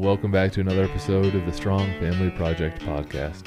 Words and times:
Welcome 0.00 0.30
back 0.30 0.50
to 0.52 0.60
another 0.60 0.84
episode 0.84 1.34
of 1.34 1.44
the 1.44 1.52
Strong 1.52 2.00
Family 2.00 2.30
Project 2.30 2.80
podcast. 2.80 3.44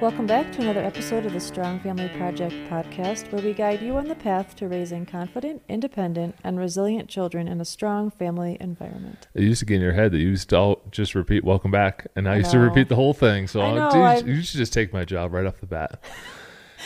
Welcome 0.00 0.26
back 0.26 0.50
to 0.54 0.62
another 0.62 0.80
episode 0.82 1.24
of 1.24 1.32
the 1.32 1.38
Strong 1.38 1.78
Family 1.78 2.08
Project 2.16 2.52
podcast, 2.68 3.30
where 3.30 3.40
we 3.40 3.54
guide 3.54 3.80
you 3.80 3.96
on 3.96 4.08
the 4.08 4.16
path 4.16 4.56
to 4.56 4.66
raising 4.66 5.06
confident, 5.06 5.62
independent, 5.68 6.34
and 6.42 6.58
resilient 6.58 7.08
children 7.08 7.46
in 7.46 7.60
a 7.60 7.64
strong 7.64 8.10
family 8.10 8.56
environment. 8.58 9.28
It 9.34 9.44
used 9.44 9.60
to 9.60 9.66
get 9.66 9.76
in 9.76 9.80
your 9.80 9.92
head 9.92 10.10
that 10.10 10.18
you 10.18 10.30
used 10.30 10.48
to 10.48 10.56
all 10.56 10.82
just 10.90 11.14
repeat 11.14 11.44
"Welcome 11.44 11.70
back," 11.70 12.08
and 12.16 12.28
I, 12.28 12.32
I 12.32 12.36
used 12.38 12.50
to 12.50 12.58
repeat 12.58 12.88
the 12.88 12.96
whole 12.96 13.14
thing. 13.14 13.46
So 13.46 13.60
I 13.60 13.72
know, 13.72 14.16
dude, 14.20 14.26
you 14.26 14.42
should 14.42 14.58
just 14.58 14.72
take 14.72 14.92
my 14.92 15.04
job 15.04 15.32
right 15.32 15.46
off 15.46 15.60
the 15.60 15.66
bat. 15.66 16.02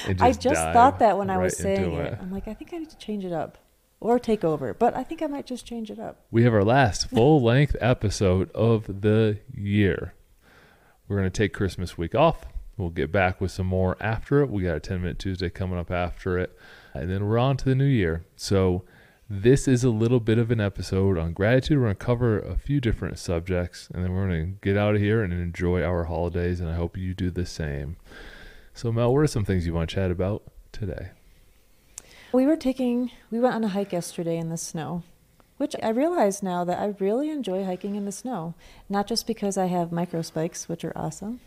and 0.07 0.21
I 0.23 0.33
just 0.33 0.61
thought 0.75 0.99
that 0.99 1.17
when 1.17 1.31
I 1.31 1.39
was 1.39 1.55
right 1.55 1.77
saying 1.77 1.95
it. 1.95 2.19
I'm 2.21 2.31
like, 2.31 2.47
I 2.47 2.53
think 2.53 2.75
I 2.75 2.77
need 2.77 2.91
to 2.91 2.99
change 2.99 3.25
it 3.25 3.33
up 3.33 3.57
or 4.03 4.19
take 4.19 4.43
over, 4.43 4.75
but 4.75 4.97
I 4.97 5.05
think 5.05 5.23
I 5.23 5.27
might 5.27 5.47
just 5.47 5.65
change 5.65 5.91
it 5.91 5.99
up. 5.99 6.27
We 6.31 6.43
have 6.43 6.53
our 6.53 6.65
last 6.65 7.09
full 7.09 7.41
length 7.41 7.77
episode 7.81 8.51
of 8.51 9.03
the 9.03 9.39
year. 9.55 10.15
We're 11.07 11.17
going 11.19 11.31
to 11.31 11.39
take 11.39 11.53
Christmas 11.53 11.97
week 11.97 12.15
off. 12.15 12.47
We'll 12.77 12.91
get 12.91 13.13
back 13.13 13.41
with 13.41 13.53
some 13.53 13.69
more 13.69 13.97
after 14.01 14.41
it. 14.41 14.51
We 14.51 14.65
got 14.65 14.77
a 14.77 14.81
10 14.81 15.03
minute 15.03 15.19
Tuesday 15.19 15.51
coming 15.51 15.79
up 15.79 15.91
after 15.91 16.37
it. 16.37 16.57
And 16.95 17.11
then 17.11 17.27
we're 17.27 17.39
on 17.39 17.57
to 17.59 17.65
the 17.65 17.75
new 17.75 17.85
year. 17.85 18.25
So, 18.37 18.85
this 19.31 19.67
is 19.67 19.83
a 19.83 19.89
little 19.89 20.21
bit 20.21 20.37
of 20.37 20.51
an 20.51 20.61
episode 20.61 21.17
on 21.17 21.33
gratitude. 21.33 21.79
We're 21.79 21.85
going 21.85 21.97
to 21.97 22.05
cover 22.05 22.39
a 22.39 22.59
few 22.59 22.83
different 22.83 23.19
subjects 23.19 23.89
and 23.95 24.05
then 24.05 24.13
we're 24.13 24.27
going 24.27 24.47
to 24.47 24.59
get 24.61 24.77
out 24.77 24.95
of 24.95 25.01
here 25.01 25.23
and 25.23 25.33
enjoy 25.33 25.83
our 25.83 26.05
holidays. 26.05 26.61
And 26.61 26.69
I 26.69 26.75
hope 26.75 26.99
you 26.99 27.15
do 27.15 27.31
the 27.31 27.47
same. 27.47 27.97
So, 28.75 28.93
Mel, 28.93 29.15
what 29.15 29.21
are 29.21 29.27
some 29.29 29.45
things 29.45 29.65
you 29.65 29.73
want 29.73 29.89
to 29.89 29.95
chat 29.95 30.11
about 30.11 30.43
today? 30.73 31.11
We 32.33 32.47
were 32.47 32.57
taking, 32.57 33.11
we 33.31 33.41
went 33.41 33.55
on 33.55 33.63
a 33.63 33.69
hike 33.69 33.93
yesterday 33.93 34.39
in 34.39 34.49
the 34.49 34.57
snow, 34.57 35.03
which 35.59 35.77
I 35.83 35.91
realize 35.91 36.43
now 36.43 36.65
that 36.65 36.79
I 36.79 36.95
really 36.99 37.29
enjoy 37.29 37.63
hiking 37.63 37.95
in 37.95 38.07
the 38.07 38.13
snow. 38.13 38.55
Not 38.89 39.07
just 39.07 39.27
because 39.27 39.59
I 39.59 39.67
have 39.67 39.93
micro 39.93 40.23
spikes, 40.23 40.67
which 40.67 40.83
are 40.83 40.97
awesome, 40.97 41.41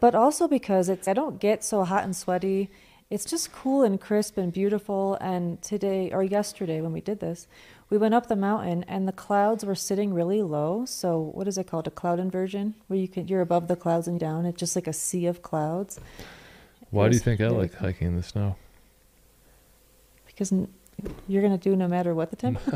but 0.00 0.14
also 0.14 0.48
because 0.48 0.88
it's, 0.88 1.06
I 1.06 1.12
don't 1.12 1.38
get 1.38 1.62
so 1.62 1.84
hot 1.84 2.04
and 2.04 2.16
sweaty. 2.16 2.70
It's 3.10 3.26
just 3.26 3.52
cool 3.52 3.82
and 3.82 4.00
crisp 4.00 4.38
and 4.38 4.54
beautiful. 4.54 5.18
And 5.20 5.60
today, 5.60 6.10
or 6.10 6.22
yesterday 6.22 6.80
when 6.80 6.94
we 6.94 7.02
did 7.02 7.20
this, 7.20 7.46
we 7.90 7.98
went 7.98 8.14
up 8.14 8.26
the 8.26 8.36
mountain 8.36 8.86
and 8.88 9.06
the 9.06 9.12
clouds 9.12 9.66
were 9.66 9.74
sitting 9.74 10.14
really 10.14 10.40
low. 10.40 10.86
So, 10.86 11.20
what 11.20 11.46
is 11.46 11.58
it 11.58 11.66
called? 11.66 11.88
A 11.88 11.90
cloud 11.90 12.18
inversion, 12.18 12.74
where 12.86 12.98
you 12.98 13.06
can, 13.06 13.28
you're 13.28 13.42
above 13.42 13.68
the 13.68 13.76
clouds 13.76 14.08
and 14.08 14.18
down. 14.18 14.46
It's 14.46 14.58
just 14.58 14.76
like 14.76 14.86
a 14.86 14.94
sea 14.94 15.26
of 15.26 15.42
clouds. 15.42 16.00
Why 16.88 17.10
do 17.10 17.16
you 17.16 17.20
think 17.20 17.42
I 17.42 17.48
like 17.48 17.74
hiking 17.74 18.08
in 18.08 18.16
the 18.16 18.22
snow? 18.22 18.56
Because 20.36 20.52
you're 21.26 21.40
going 21.42 21.58
to 21.58 21.70
do 21.70 21.74
no 21.74 21.88
matter 21.88 22.14
what 22.14 22.28
the 22.30 22.36
temp. 22.36 22.60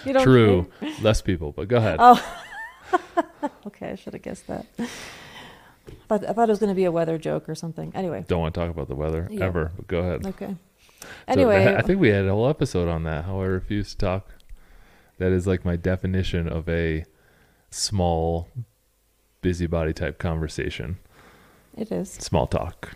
you 0.06 0.12
don't 0.12 0.22
True. 0.22 0.70
care? 0.80 0.92
Less 1.02 1.20
people, 1.20 1.50
but 1.52 1.66
go 1.68 1.76
ahead. 1.78 1.96
Oh, 1.98 2.22
okay. 3.66 3.90
I 3.90 3.94
should 3.96 4.12
have 4.14 4.22
guessed 4.22 4.46
that. 4.46 4.64
But 6.06 6.28
I 6.28 6.32
thought 6.32 6.48
it 6.48 6.52
was 6.52 6.60
going 6.60 6.68
to 6.70 6.74
be 6.76 6.84
a 6.84 6.92
weather 6.92 7.18
joke 7.18 7.48
or 7.48 7.54
something. 7.56 7.90
Anyway, 7.94 8.24
Don't 8.28 8.40
want 8.40 8.54
to 8.54 8.60
talk 8.60 8.70
about 8.70 8.86
the 8.88 8.94
weather 8.94 9.26
Yeah. 9.30 9.46
ever, 9.46 9.72
but 9.74 9.86
go 9.88 9.98
ahead. 9.98 10.24
okay. 10.26 10.56
Anyway, 11.26 11.64
that- 11.64 11.78
I 11.78 11.80
think 11.82 12.00
we 12.00 12.10
had 12.10 12.26
a 12.26 12.30
whole 12.30 12.48
episode 12.48 12.88
on 12.88 13.02
that. 13.04 13.24
How 13.24 13.40
I 13.40 13.46
refuse 13.46 13.90
to 13.92 13.98
talk. 13.98 14.28
That 15.18 15.32
is 15.32 15.46
like 15.46 15.64
my 15.64 15.76
definition 15.76 16.48
of 16.48 16.68
a 16.68 17.04
small, 17.70 18.48
busybody 19.42 19.92
type 19.92 20.18
conversation. 20.18 20.98
it 21.76 21.90
is 21.92 22.10
Small 22.12 22.46
talk. 22.46 22.92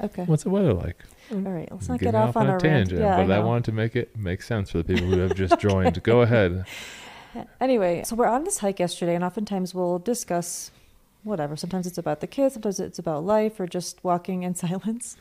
okay. 0.00 0.24
What's 0.24 0.42
the 0.44 0.50
weather 0.50 0.72
like? 0.72 0.96
Mm. 1.30 1.46
All 1.46 1.52
right, 1.52 1.68
let's 1.70 1.88
not 1.88 2.00
get 2.00 2.14
off, 2.14 2.36
on, 2.36 2.46
a 2.46 2.50
a 2.50 2.52
rant. 2.52 2.62
tangent, 2.62 3.00
Yeah, 3.00 3.16
but 3.24 3.30
I 3.30 3.36
I, 3.36 3.40
wanted 3.40 3.64
to 3.64 3.72
make 3.72 3.94
it 3.96 4.16
make 4.16 4.42
sense 4.42 4.70
for 4.70 4.78
the 4.78 4.84
people 4.84 5.06
who 5.08 5.18
have 5.20 5.34
just 5.34 5.58
joined. 5.60 6.02
go 6.02 6.20
ahead. 6.26 6.64
Anyway, 7.60 8.02
so 8.04 8.16
we're 8.16 8.26
on 8.26 8.44
this 8.44 8.58
hike 8.58 8.78
yesterday, 8.80 9.14
and 9.14 9.22
oftentimes 9.22 9.74
we'll 9.74 9.98
discuss 9.98 10.70
whatever. 11.22 11.56
Sometimes 11.56 11.86
it's 11.86 11.98
about 11.98 12.20
the 12.20 12.26
kids, 12.26 12.54
sometimes 12.54 12.80
it's 12.80 12.98
about 12.98 13.24
life, 13.24 13.60
or 13.60 13.66
just 13.66 14.02
walking 14.02 14.42
in 14.42 14.54
silence. 14.66 15.16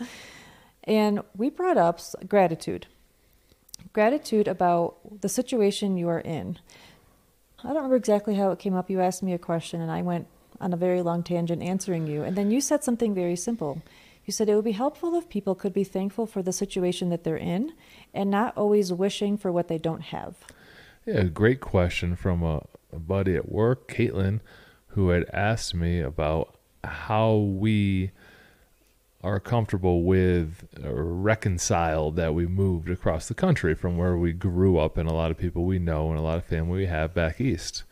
And 0.85 1.21
we 1.35 1.49
brought 1.49 1.77
up 1.77 1.99
gratitude. 2.27 2.87
Gratitude 3.93 4.47
about 4.47 5.21
the 5.21 5.29
situation 5.29 5.97
you 5.97 6.07
are 6.07 6.19
in. 6.21 6.57
I 7.59 7.67
don't 7.67 7.75
remember 7.77 7.95
exactly 7.97 8.35
how 8.35 8.51
it 8.51 8.59
came 8.59 8.75
up. 8.75 8.89
You 8.89 9.01
asked 9.01 9.21
me 9.23 9.33
a 9.33 9.37
question, 9.39 9.81
and 9.81 9.91
I 9.91 10.01
went 10.01 10.27
on 10.61 10.73
a 10.73 10.77
very 10.77 11.01
long 11.01 11.23
tangent 11.23 11.61
answering 11.61 12.07
you. 12.07 12.23
And 12.23 12.35
then 12.37 12.49
you 12.51 12.61
said 12.61 12.83
something 12.83 13.13
very 13.13 13.35
simple. 13.35 13.81
You 14.27 14.33
said 14.33 14.49
it 14.49 14.55
would 14.55 14.65
be 14.65 14.73
helpful 14.73 15.15
if 15.15 15.29
people 15.29 15.55
could 15.55 15.71
be 15.71 15.85
thankful 15.85 16.25
for 16.25 16.43
the 16.43 16.51
situation 16.51 17.09
that 17.11 17.23
they're 17.23 17.37
in 17.37 17.71
and 18.13 18.29
not 18.29 18.55
always 18.57 18.91
wishing 18.91 19.37
for 19.37 19.53
what 19.53 19.69
they 19.69 19.77
don't 19.77 20.01
have. 20.01 20.35
Yeah, 21.05 21.23
great 21.23 21.61
question 21.61 22.17
from 22.17 22.43
a, 22.43 22.65
a 22.91 22.99
buddy 22.99 23.37
at 23.37 23.49
work, 23.49 23.89
Caitlin, 23.89 24.41
who 24.87 25.09
had 25.09 25.29
asked 25.31 25.73
me 25.73 26.01
about 26.01 26.57
how 26.83 27.35
we 27.37 28.11
are 29.23 29.39
comfortable 29.39 30.03
with 30.03 30.67
or 30.83 31.05
reconcile 31.05 32.11
that 32.11 32.33
we 32.33 32.45
moved 32.47 32.89
across 32.89 33.29
the 33.29 33.33
country 33.33 33.73
from 33.75 33.95
where 33.95 34.17
we 34.17 34.33
grew 34.33 34.77
up 34.77 34.97
and 34.97 35.09
a 35.09 35.13
lot 35.13 35.31
of 35.31 35.37
people 35.37 35.63
we 35.63 35.79
know 35.79 36.09
and 36.09 36.19
a 36.19 36.21
lot 36.21 36.37
of 36.37 36.43
family 36.43 36.79
we 36.79 36.85
have 36.87 37.13
back 37.13 37.39
east. 37.39 37.85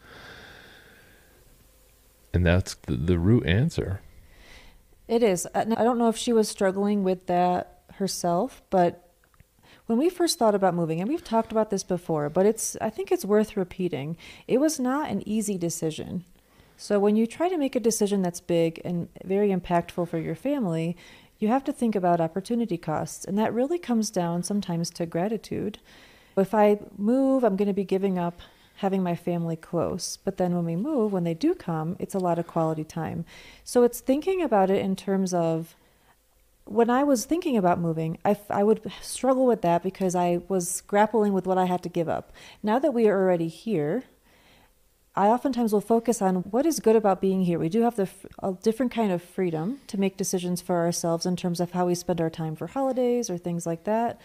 And 2.34 2.46
that's 2.46 2.76
the, 2.76 2.98
the 2.98 3.18
root 3.18 3.46
answer. 3.46 4.02
It 5.08 5.24
is. 5.24 5.48
Uh, 5.54 5.66
I 5.78 5.84
don't 5.84 5.98
know 5.98 6.10
if 6.10 6.18
she 6.18 6.34
was 6.34 6.50
struggling 6.50 7.04
with 7.04 7.28
that 7.28 7.82
herself, 7.94 8.62
but 8.70 9.02
when 9.86 9.98
we 9.98 10.10
first 10.10 10.40
thought 10.40 10.56
about 10.56 10.74
moving, 10.74 11.00
and 11.00 11.10
we've 11.10 11.24
talked 11.24 11.52
about 11.52 11.70
this 11.70 11.84
before, 11.84 12.30
but 12.30 12.46
it's 12.46 12.76
I 12.82 12.90
think 12.90 13.12
it's 13.12 13.26
worth 13.26 13.56
repeating. 13.56 14.18
It 14.48 14.60
was 14.60 14.80
not 14.80 15.10
an 15.10 15.28
easy 15.28 15.58
decision. 15.58 16.26
So 16.78 17.00
when 17.00 17.16
you 17.16 17.26
try 17.26 17.48
to 17.50 17.58
make 17.58 17.76
a 17.76 17.80
decision 17.80 18.22
that's 18.22 18.42
big 18.42 18.82
and 18.84 19.08
very 19.24 19.50
impactful 19.50 20.10
for 20.10 20.18
your 20.18 20.36
family, 20.36 20.98
you 21.40 21.48
have 21.48 21.64
to 21.66 21.74
think 21.74 21.96
about 21.96 22.20
opportunity 22.20 22.78
costs, 22.78 23.26
and 23.26 23.38
that 23.38 23.54
really 23.54 23.78
comes 23.78 24.10
down 24.10 24.44
sometimes 24.44 24.90
to 24.92 25.06
gratitude. 25.06 25.80
If 26.36 26.54
I 26.54 26.80
move, 26.98 27.44
I'm 27.44 27.56
going 27.56 27.68
to 27.68 27.74
be 27.74 27.86
giving 27.86 28.18
up 28.18 28.42
having 28.78 29.02
my 29.02 29.16
family 29.16 29.56
close. 29.56 30.18
But 30.18 30.38
then 30.38 30.56
when 30.56 30.66
we 30.66 30.76
move, 30.76 31.14
when 31.14 31.24
they 31.24 31.34
do 31.34 31.56
come, 31.56 31.96
it's 32.00 32.16
a 32.16 32.20
lot 32.20 32.40
of 32.40 32.48
quality 32.48 32.84
time. 32.84 33.26
So 33.64 33.84
it's 33.84 34.00
thinking 34.00 34.42
about 34.42 34.70
it 34.70 34.84
in 34.84 34.96
terms 34.96 35.34
of 35.34 35.76
when 36.66 36.90
I 36.90 37.04
was 37.04 37.26
thinking 37.26 37.58
about 37.58 37.80
moving, 37.80 38.18
I, 38.26 38.64
would 38.64 38.92
struggle 39.02 39.46
with 39.46 39.62
that 39.62 39.84
because 39.84 40.16
I 40.16 40.42
was 40.48 40.82
grappling 40.82 41.32
with 41.32 41.46
what 41.46 41.60
I 41.60 41.66
had 41.66 41.84
to 41.84 41.90
give 41.90 42.10
up. 42.10 42.34
Now 42.64 42.80
that 42.80 42.94
we 42.94 43.08
are 43.08 43.18
already 43.18 43.48
here, 43.48 44.06
I 45.16 45.28
oftentimes 45.28 45.72
will 45.72 45.82
focus 45.82 46.22
on 46.22 46.38
what 46.38 46.66
is 46.66 46.80
good 46.80 46.96
about 46.96 47.22
being 47.22 47.46
here. 47.46 47.60
We 47.60 47.70
do 47.70 47.84
have 47.84 47.96
the 47.96 48.10
a 48.44 48.54
different 48.54 48.92
kind 48.92 49.12
of 49.12 49.22
freedom 49.22 49.80
to 49.88 50.00
make 50.00 50.18
decisions 50.18 50.60
for 50.60 50.78
ourselves 50.78 51.26
in 51.26 51.36
terms 51.36 51.62
of 51.62 51.72
how 51.72 51.86
we 51.86 51.96
spend 51.96 52.20
our 52.20 52.30
time 52.30 52.56
for 52.56 52.68
holidays 52.68 53.30
or 53.30 53.38
things 53.38 53.66
like 53.66 53.86
that. 53.86 54.20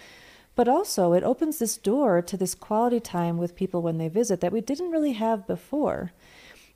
But 0.61 0.69
also, 0.69 1.15
it 1.15 1.25
opens 1.25 1.59
this 1.59 1.79
door 1.79 2.21
to 2.21 2.37
this 2.37 2.55
quality 2.55 3.01
time 3.01 3.39
with 3.39 3.57
people 3.57 3.81
when 3.81 3.97
they 3.97 4.09
visit 4.09 4.43
that 4.43 4.53
we 4.53 4.61
didn't 4.61 4.91
really 4.91 5.13
have 5.13 5.47
before. 5.47 6.13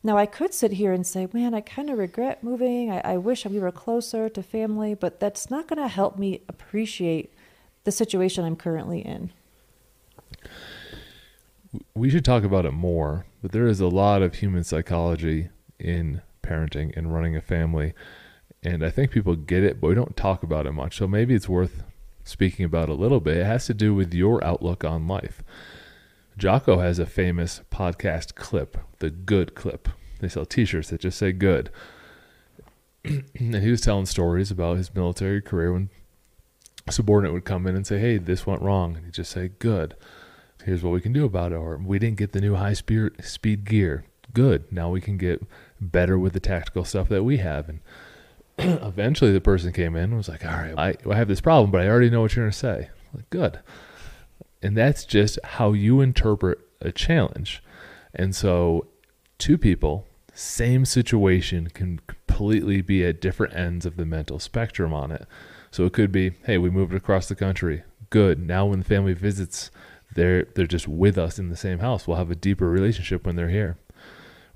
Now, 0.03 0.17
I 0.17 0.25
could 0.25 0.55
sit 0.55 0.73
here 0.73 0.95
and 0.95 1.07
say, 1.07 1.29
man, 1.35 1.53
I 1.53 1.61
kind 1.61 1.91
of 1.91 1.99
regret 1.99 2.43
moving. 2.43 2.91
I, 2.91 3.01
I 3.01 3.17
wish 3.19 3.45
we 3.45 3.59
were 3.59 3.71
closer 3.71 4.31
to 4.31 4.43
family, 4.43 4.95
but 4.95 5.21
that's 5.21 5.51
not 5.51 5.69
going 5.69 5.83
to 5.83 5.89
help 5.89 6.19
me 6.19 6.41
appreciate 6.49 7.35
the 7.85 7.93
situation 7.93 8.43
I'm 8.43 8.57
currently 8.57 9.01
in. 9.01 9.33
we 11.95 12.09
should 12.09 12.25
talk 12.25 12.43
about 12.43 12.65
it 12.65 12.73
more, 12.73 13.27
but 13.43 13.53
there 13.53 13.67
is 13.67 13.81
a 13.81 13.89
lot 13.89 14.23
of 14.23 14.37
human 14.37 14.65
psychology 14.65 15.51
in 15.79 16.23
parenting 16.43 16.97
and 16.97 17.13
running 17.13 17.37
a 17.37 17.43
family. 17.43 17.93
And 18.63 18.83
I 18.83 18.89
think 18.89 19.11
people 19.11 19.37
get 19.37 19.63
it, 19.63 19.79
but 19.79 19.89
we 19.89 19.95
don't 19.95 20.17
talk 20.17 20.43
about 20.43 20.65
it 20.65 20.73
much. 20.73 20.97
So 20.97 21.07
maybe 21.07 21.35
it's 21.35 21.51
worth 21.51 21.83
speaking 22.25 22.65
about 22.65 22.89
a 22.89 22.95
little 22.95 23.21
bit. 23.21 23.37
It 23.37 23.45
has 23.45 23.67
to 23.67 23.75
do 23.75 23.95
with 23.95 24.13
your 24.13 24.43
outlook 24.45 24.85
on 24.85 25.07
life. 25.07 25.43
Jocko 26.37 26.81
has 26.81 26.99
a 26.99 27.07
famous 27.07 27.61
podcast 27.71 28.35
clip, 28.35 28.77
the 28.99 29.11
good 29.11 29.55
clip. 29.55 29.89
They 30.21 30.29
sell 30.29 30.45
t 30.45 30.65
shirts 30.65 30.91
that 30.91 31.01
just 31.01 31.19
say 31.19 31.33
good. 31.33 31.71
and 33.05 33.55
he 33.55 33.71
was 33.71 33.83
telling 33.83 34.07
stories 34.07 34.51
about 34.51 34.79
his 34.79 34.95
military 34.95 35.41
career 35.41 35.73
when 35.73 35.91
a 36.87 36.93
subordinate 36.93 37.33
would 37.33 37.45
come 37.45 37.67
in 37.67 37.77
and 37.77 37.87
say, 37.87 37.99
Hey, 37.99 38.19
this 38.19 38.47
went 38.47 38.63
wrong. 38.63 38.97
And 38.97 39.05
he'd 39.05 39.15
just 39.15 39.31
say, 39.31 39.51
Good 39.59 39.95
here's 40.65 40.83
what 40.83 40.93
we 40.93 41.01
can 41.01 41.13
do 41.13 41.25
about 41.25 41.53
it 41.53 41.57
or 41.57 41.77
we 41.77 41.99
didn't 41.99 42.17
get 42.17 42.33
the 42.33 42.41
new 42.41 42.55
high 42.55 42.73
speed 42.73 43.11
speed 43.23 43.65
gear 43.65 44.05
good 44.33 44.71
now 44.73 44.89
we 44.91 45.01
can 45.01 45.17
get 45.17 45.43
better 45.81 46.19
with 46.19 46.33
the 46.33 46.41
tactical 46.41 46.85
stuff 46.85 47.09
that 47.09 47.23
we 47.23 47.37
have 47.37 47.69
and 47.69 47.81
eventually 48.59 49.33
the 49.33 49.41
person 49.41 49.73
came 49.73 49.97
in 49.97 50.05
and 50.05 50.17
was 50.17 50.29
like 50.29 50.45
all 50.45 50.53
right 50.53 50.75
I, 50.79 50.95
I 51.11 51.17
have 51.17 51.29
this 51.29 51.41
problem 51.41 51.71
but 51.71 51.81
i 51.81 51.89
already 51.89 52.11
know 52.11 52.21
what 52.21 52.37
you're 52.37 52.45
going 52.45 52.53
to 52.53 52.59
say 52.59 52.91
like 53.15 53.31
good. 53.31 53.61
And 54.63 54.77
that's 54.77 55.05
just 55.05 55.39
how 55.45 55.73
you 55.73 56.01
interpret 56.01 56.59
a 56.81 56.91
challenge. 56.93 57.63
And 58.15 58.35
so 58.35 58.89
two 59.39 59.59
people 59.59 60.07
same 60.37 60.85
situation 60.85 61.69
can 61.69 62.01
completely 62.09 62.83
be 62.83 63.05
at 63.05 63.21
different 63.21 63.55
ends 63.55 63.87
of 63.87 63.97
the 63.97 64.05
mental 64.05 64.41
spectrum 64.41 64.93
on 64.93 65.13
it. 65.13 65.29
So 65.71 65.85
it 65.85 65.93
could 65.93 66.11
be 66.11 66.33
hey 66.45 66.59
we 66.59 66.71
moved 66.71 66.95
across 66.95 67.29
the 67.29 67.37
country. 67.37 67.85
Good. 68.11 68.45
Now 68.45 68.67
when 68.67 68.81
the 68.81 68.85
family 68.85 69.15
visits 69.15 69.71
they're 70.15 70.45
they're 70.55 70.67
just 70.67 70.89
with 70.89 71.19
us 71.19 71.39
in 71.39 71.51
the 71.51 71.57
same 71.57 71.79
house. 71.79 72.07
We'll 72.07 72.17
have 72.17 72.31
a 72.31 72.37
deeper 72.37 72.69
relationship 72.69 73.27
when 73.27 73.37
they're 73.37 73.49
here. 73.49 73.77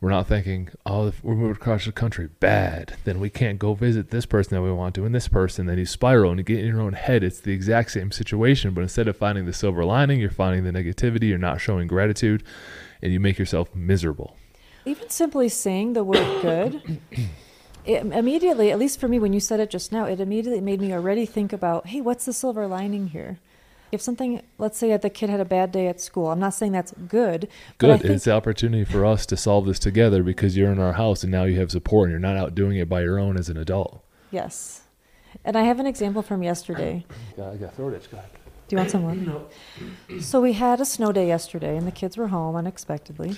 We're 0.00 0.10
not 0.10 0.28
thinking, 0.28 0.68
oh, 0.86 1.08
if 1.08 1.24
we're 1.24 1.34
moving 1.34 1.56
across 1.56 1.84
the 1.84 1.90
country, 1.90 2.28
bad. 2.38 2.94
Then 3.02 3.18
we 3.18 3.30
can't 3.30 3.58
go 3.58 3.74
visit 3.74 4.10
this 4.10 4.26
person 4.26 4.54
that 4.54 4.62
we 4.62 4.70
want 4.70 4.94
to, 4.94 5.04
and 5.04 5.12
this 5.12 5.26
person. 5.26 5.66
Then 5.66 5.78
you 5.78 5.86
spiral 5.86 6.30
and 6.30 6.38
you 6.38 6.44
get 6.44 6.60
in 6.60 6.66
your 6.66 6.80
own 6.80 6.92
head. 6.92 7.24
It's 7.24 7.40
the 7.40 7.52
exact 7.52 7.90
same 7.90 8.12
situation, 8.12 8.74
but 8.74 8.82
instead 8.82 9.08
of 9.08 9.16
finding 9.16 9.44
the 9.44 9.52
silver 9.52 9.84
lining, 9.84 10.20
you're 10.20 10.30
finding 10.30 10.62
the 10.62 10.70
negativity. 10.70 11.28
You're 11.28 11.38
not 11.38 11.60
showing 11.60 11.88
gratitude, 11.88 12.44
and 13.02 13.12
you 13.12 13.18
make 13.18 13.38
yourself 13.38 13.74
miserable. 13.74 14.36
Even 14.84 15.10
simply 15.10 15.48
saying 15.48 15.94
the 15.94 16.04
word 16.04 16.42
good, 16.42 17.00
it 17.84 18.06
immediately, 18.06 18.70
at 18.70 18.78
least 18.78 19.00
for 19.00 19.08
me, 19.08 19.18
when 19.18 19.32
you 19.32 19.40
said 19.40 19.58
it 19.58 19.68
just 19.68 19.90
now, 19.90 20.04
it 20.04 20.20
immediately 20.20 20.60
made 20.60 20.80
me 20.80 20.92
already 20.92 21.26
think 21.26 21.52
about, 21.52 21.88
hey, 21.88 22.00
what's 22.00 22.24
the 22.24 22.32
silver 22.32 22.68
lining 22.68 23.08
here? 23.08 23.38
If 23.90 24.00
something 24.00 24.42
let's 24.58 24.78
say 24.78 24.88
that 24.88 25.02
the 25.02 25.10
kid 25.10 25.30
had 25.30 25.40
a 25.40 25.44
bad 25.44 25.72
day 25.72 25.86
at 25.88 26.00
school 26.00 26.28
i'm 26.28 26.38
not 26.38 26.54
saying 26.54 26.72
that's 26.72 26.92
good 27.08 27.48
good. 27.78 28.00
Think, 28.00 28.14
it's 28.14 28.24
the 28.24 28.32
opportunity 28.32 28.84
for 28.84 29.04
us 29.04 29.26
to 29.26 29.36
solve 29.36 29.66
this 29.66 29.78
together 29.78 30.22
because 30.22 30.56
you're 30.56 30.72
in 30.72 30.78
our 30.78 30.94
house 30.94 31.22
and 31.22 31.32
now 31.32 31.44
you 31.44 31.58
have 31.58 31.70
support 31.70 32.08
and 32.08 32.12
you're 32.12 32.20
not 32.20 32.36
out 32.36 32.54
doing 32.54 32.76
it 32.76 32.88
by 32.88 33.02
your 33.02 33.18
own 33.18 33.36
as 33.36 33.48
an 33.48 33.56
adult. 33.56 34.02
Yes. 34.30 34.82
And 35.44 35.56
i 35.56 35.62
have 35.62 35.78
an 35.78 35.86
example 35.86 36.22
from 36.22 36.42
yesterday. 36.42 37.04
I 37.34 37.56
got 37.56 37.74
throat 37.74 37.94
itch. 37.94 38.10
Do 38.10 38.16
you 38.70 38.78
want 38.78 38.90
some 38.90 39.02
more 39.02 39.14
no. 39.14 39.46
So 40.20 40.40
we 40.40 40.52
had 40.54 40.80
a 40.80 40.84
snow 40.84 41.12
day 41.12 41.26
yesterday 41.26 41.76
and 41.76 41.86
the 41.86 41.92
kids 41.92 42.16
were 42.16 42.28
home 42.28 42.56
unexpectedly. 42.56 43.36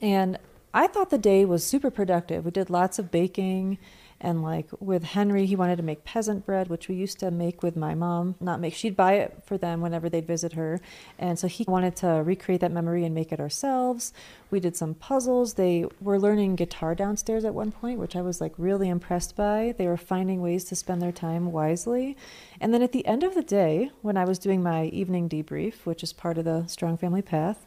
And 0.00 0.38
i 0.72 0.86
thought 0.86 1.10
the 1.10 1.18
day 1.18 1.44
was 1.44 1.64
super 1.64 1.90
productive. 1.90 2.44
We 2.44 2.50
did 2.50 2.70
lots 2.70 2.98
of 2.98 3.10
baking 3.10 3.78
and 4.20 4.42
like 4.42 4.68
with 4.80 5.02
Henry, 5.02 5.46
he 5.46 5.56
wanted 5.56 5.76
to 5.76 5.82
make 5.82 6.04
peasant 6.04 6.44
bread, 6.44 6.68
which 6.68 6.88
we 6.88 6.94
used 6.94 7.18
to 7.20 7.30
make 7.30 7.62
with 7.62 7.74
my 7.74 7.94
mom. 7.94 8.34
Not 8.38 8.60
make, 8.60 8.74
she'd 8.74 8.96
buy 8.96 9.14
it 9.14 9.42
for 9.44 9.56
them 9.56 9.80
whenever 9.80 10.10
they'd 10.10 10.26
visit 10.26 10.52
her. 10.52 10.80
And 11.18 11.38
so 11.38 11.48
he 11.48 11.64
wanted 11.66 11.96
to 11.96 12.08
recreate 12.08 12.60
that 12.60 12.72
memory 12.72 13.04
and 13.04 13.14
make 13.14 13.32
it 13.32 13.40
ourselves. 13.40 14.12
We 14.50 14.60
did 14.60 14.76
some 14.76 14.94
puzzles. 14.94 15.54
They 15.54 15.86
were 16.00 16.18
learning 16.18 16.56
guitar 16.56 16.94
downstairs 16.94 17.44
at 17.44 17.54
one 17.54 17.72
point, 17.72 17.98
which 17.98 18.14
I 18.14 18.20
was 18.20 18.40
like 18.40 18.52
really 18.58 18.90
impressed 18.90 19.36
by. 19.36 19.74
They 19.78 19.86
were 19.86 19.96
finding 19.96 20.42
ways 20.42 20.64
to 20.64 20.76
spend 20.76 21.00
their 21.00 21.12
time 21.12 21.50
wisely. 21.50 22.16
And 22.60 22.74
then 22.74 22.82
at 22.82 22.92
the 22.92 23.06
end 23.06 23.22
of 23.22 23.34
the 23.34 23.42
day, 23.42 23.90
when 24.02 24.18
I 24.18 24.24
was 24.24 24.38
doing 24.38 24.62
my 24.62 24.86
evening 24.86 25.28
debrief, 25.28 25.86
which 25.86 26.02
is 26.02 26.12
part 26.12 26.36
of 26.36 26.44
the 26.44 26.66
Strong 26.66 26.98
Family 26.98 27.22
Path, 27.22 27.66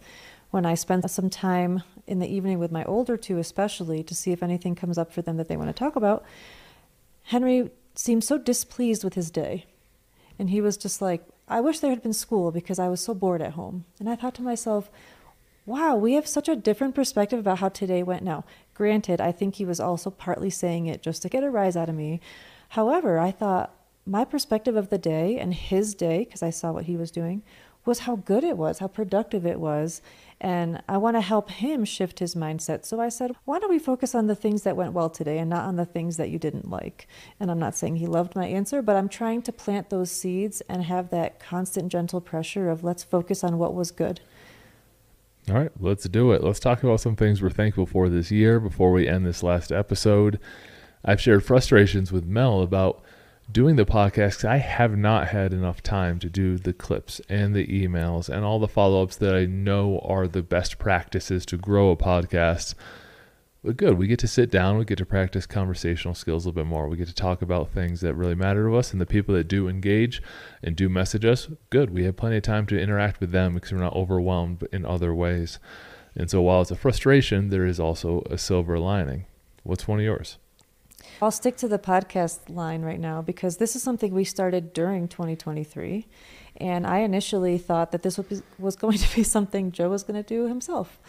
when 0.51 0.67
I 0.67 0.75
spent 0.75 1.09
some 1.09 1.31
time 1.31 1.81
in 2.05 2.19
the 2.19 2.27
evening 2.27 2.59
with 2.59 2.71
my 2.71 2.83
older 2.85 3.17
two, 3.17 3.37
especially 3.37 4.03
to 4.03 4.15
see 4.15 4.31
if 4.31 4.43
anything 4.43 4.75
comes 4.75 4.97
up 4.97 5.11
for 5.11 5.21
them 5.21 5.37
that 5.37 5.47
they 5.47 5.57
want 5.57 5.69
to 5.69 5.73
talk 5.73 5.95
about, 5.95 6.23
Henry 7.23 7.71
seemed 7.95 8.23
so 8.23 8.37
displeased 8.37 9.03
with 9.03 9.13
his 9.13 9.31
day. 9.31 9.65
And 10.37 10.49
he 10.49 10.61
was 10.61 10.77
just 10.77 11.01
like, 11.01 11.23
I 11.47 11.61
wish 11.61 11.79
there 11.79 11.91
had 11.91 12.03
been 12.03 12.13
school 12.13 12.51
because 12.51 12.79
I 12.79 12.87
was 12.87 13.01
so 13.01 13.13
bored 13.13 13.41
at 13.41 13.53
home. 13.53 13.85
And 13.99 14.09
I 14.09 14.15
thought 14.15 14.33
to 14.35 14.41
myself, 14.41 14.89
wow, 15.65 15.95
we 15.95 16.13
have 16.13 16.27
such 16.27 16.49
a 16.49 16.55
different 16.55 16.95
perspective 16.95 17.39
about 17.39 17.59
how 17.59 17.69
today 17.69 18.03
went 18.03 18.23
now. 18.23 18.43
Granted, 18.73 19.21
I 19.21 19.31
think 19.31 19.55
he 19.55 19.65
was 19.65 19.79
also 19.79 20.09
partly 20.09 20.49
saying 20.49 20.87
it 20.87 21.01
just 21.01 21.21
to 21.21 21.29
get 21.29 21.43
a 21.43 21.49
rise 21.49 21.77
out 21.77 21.89
of 21.89 21.95
me. 21.95 22.19
However, 22.69 23.19
I 23.19 23.31
thought 23.31 23.73
my 24.05 24.25
perspective 24.25 24.75
of 24.75 24.89
the 24.89 24.97
day 24.97 25.37
and 25.37 25.53
his 25.53 25.95
day, 25.95 26.25
because 26.25 26.43
I 26.43 26.49
saw 26.49 26.71
what 26.71 26.85
he 26.85 26.97
was 26.97 27.11
doing, 27.11 27.43
was 27.85 27.99
how 27.99 28.17
good 28.17 28.43
it 28.43 28.57
was, 28.57 28.79
how 28.79 28.87
productive 28.87 29.45
it 29.45 29.59
was. 29.59 30.01
And 30.39 30.81
I 30.89 30.97
want 30.97 31.15
to 31.15 31.21
help 31.21 31.49
him 31.49 31.85
shift 31.85 32.19
his 32.19 32.35
mindset. 32.35 32.85
So 32.85 32.99
I 32.99 33.09
said, 33.09 33.33
why 33.45 33.59
don't 33.59 33.69
we 33.69 33.79
focus 33.79 34.13
on 34.13 34.27
the 34.27 34.35
things 34.35 34.63
that 34.63 34.75
went 34.75 34.91
well 34.91 35.09
today 35.09 35.37
and 35.37 35.49
not 35.49 35.63
on 35.65 35.77
the 35.77 35.85
things 35.85 36.17
that 36.17 36.29
you 36.29 36.37
didn't 36.37 36.69
like? 36.69 37.07
And 37.39 37.49
I'm 37.49 37.59
not 37.59 37.75
saying 37.75 37.95
he 37.95 38.07
loved 38.07 38.35
my 38.35 38.45
answer, 38.45 38.81
but 38.81 38.97
I'm 38.97 39.07
trying 39.07 39.41
to 39.43 39.53
plant 39.53 39.89
those 39.89 40.11
seeds 40.11 40.61
and 40.67 40.83
have 40.83 41.11
that 41.11 41.39
constant 41.39 41.91
gentle 41.91 42.19
pressure 42.19 42.69
of 42.69 42.83
let's 42.83 43.03
focus 43.03 43.43
on 43.43 43.57
what 43.57 43.73
was 43.73 43.91
good. 43.91 44.19
All 45.49 45.55
right, 45.55 45.71
let's 45.79 46.05
do 46.05 46.31
it. 46.31 46.43
Let's 46.43 46.59
talk 46.59 46.83
about 46.83 47.01
some 47.01 47.15
things 47.15 47.41
we're 47.41 47.49
thankful 47.49 47.85
for 47.85 48.07
this 48.07 48.31
year 48.31 48.59
before 48.59 48.91
we 48.91 49.07
end 49.07 49.25
this 49.25 49.43
last 49.43 49.71
episode. 49.71 50.39
I've 51.05 51.21
shared 51.21 51.43
frustrations 51.43 52.11
with 52.11 52.25
Mel 52.25 52.61
about 52.61 53.01
doing 53.53 53.75
the 53.75 53.85
podcast, 53.85 54.43
I 54.43 54.57
have 54.57 54.97
not 54.97 55.27
had 55.27 55.53
enough 55.53 55.83
time 55.83 56.17
to 56.19 56.29
do 56.29 56.57
the 56.57 56.73
clips 56.73 57.21
and 57.29 57.55
the 57.55 57.67
emails 57.67 58.27
and 58.27 58.43
all 58.43 58.57
the 58.57 58.67
follow 58.67 59.03
ups 59.03 59.15
that 59.17 59.35
I 59.35 59.45
know 59.45 59.99
are 59.99 60.27
the 60.27 60.41
best 60.41 60.79
practices 60.79 61.45
to 61.45 61.57
grow 61.57 61.91
a 61.91 61.95
podcast. 61.95 62.73
But 63.63 63.77
good, 63.77 63.99
we 63.99 64.07
get 64.07 64.17
to 64.19 64.27
sit 64.27 64.49
down, 64.49 64.79
we 64.79 64.85
get 64.85 64.97
to 64.97 65.05
practice 65.05 65.45
conversational 65.45 66.15
skills 66.15 66.43
a 66.43 66.49
little 66.49 66.63
bit 66.63 66.67
more. 66.67 66.89
We 66.89 66.97
get 66.97 67.07
to 67.09 67.13
talk 67.13 67.43
about 67.43 67.69
things 67.69 68.01
that 68.01 68.15
really 68.15 68.33
matter 68.33 68.67
to 68.67 68.75
us 68.75 68.91
and 68.91 68.99
the 68.99 69.05
people 69.05 69.35
that 69.35 69.47
do 69.47 69.69
engage 69.69 70.21
and 70.63 70.75
do 70.75 70.89
message 70.89 71.23
us. 71.23 71.47
Good, 71.69 71.91
we 71.91 72.05
have 72.05 72.17
plenty 72.17 72.37
of 72.37 72.43
time 72.43 72.65
to 72.67 72.81
interact 72.81 73.19
with 73.19 73.31
them 73.31 73.53
because 73.53 73.71
we're 73.71 73.77
not 73.77 73.95
overwhelmed 73.95 74.67
in 74.73 74.83
other 74.83 75.13
ways. 75.13 75.59
And 76.15 76.29
so 76.29 76.41
while 76.41 76.63
it's 76.63 76.71
a 76.71 76.75
frustration, 76.75 77.49
there 77.49 77.67
is 77.67 77.79
also 77.79 78.23
a 78.31 78.37
silver 78.39 78.79
lining. 78.79 79.27
What's 79.61 79.87
one 79.87 79.99
of 79.99 80.05
yours? 80.05 80.39
I'll 81.21 81.31
stick 81.31 81.57
to 81.57 81.67
the 81.67 81.79
podcast 81.79 82.49
line 82.49 82.81
right 82.81 82.99
now 82.99 83.21
because 83.21 83.57
this 83.57 83.75
is 83.75 83.83
something 83.83 84.13
we 84.13 84.23
started 84.23 84.73
during 84.73 85.07
2023. 85.07 86.05
And 86.57 86.85
I 86.85 86.99
initially 86.99 87.57
thought 87.57 87.91
that 87.91 88.03
this 88.03 88.19
was 88.59 88.75
going 88.75 88.97
to 88.99 89.15
be 89.15 89.23
something 89.23 89.71
Joe 89.71 89.89
was 89.89 90.03
going 90.03 90.21
to 90.21 90.27
do 90.27 90.47
himself. 90.47 90.99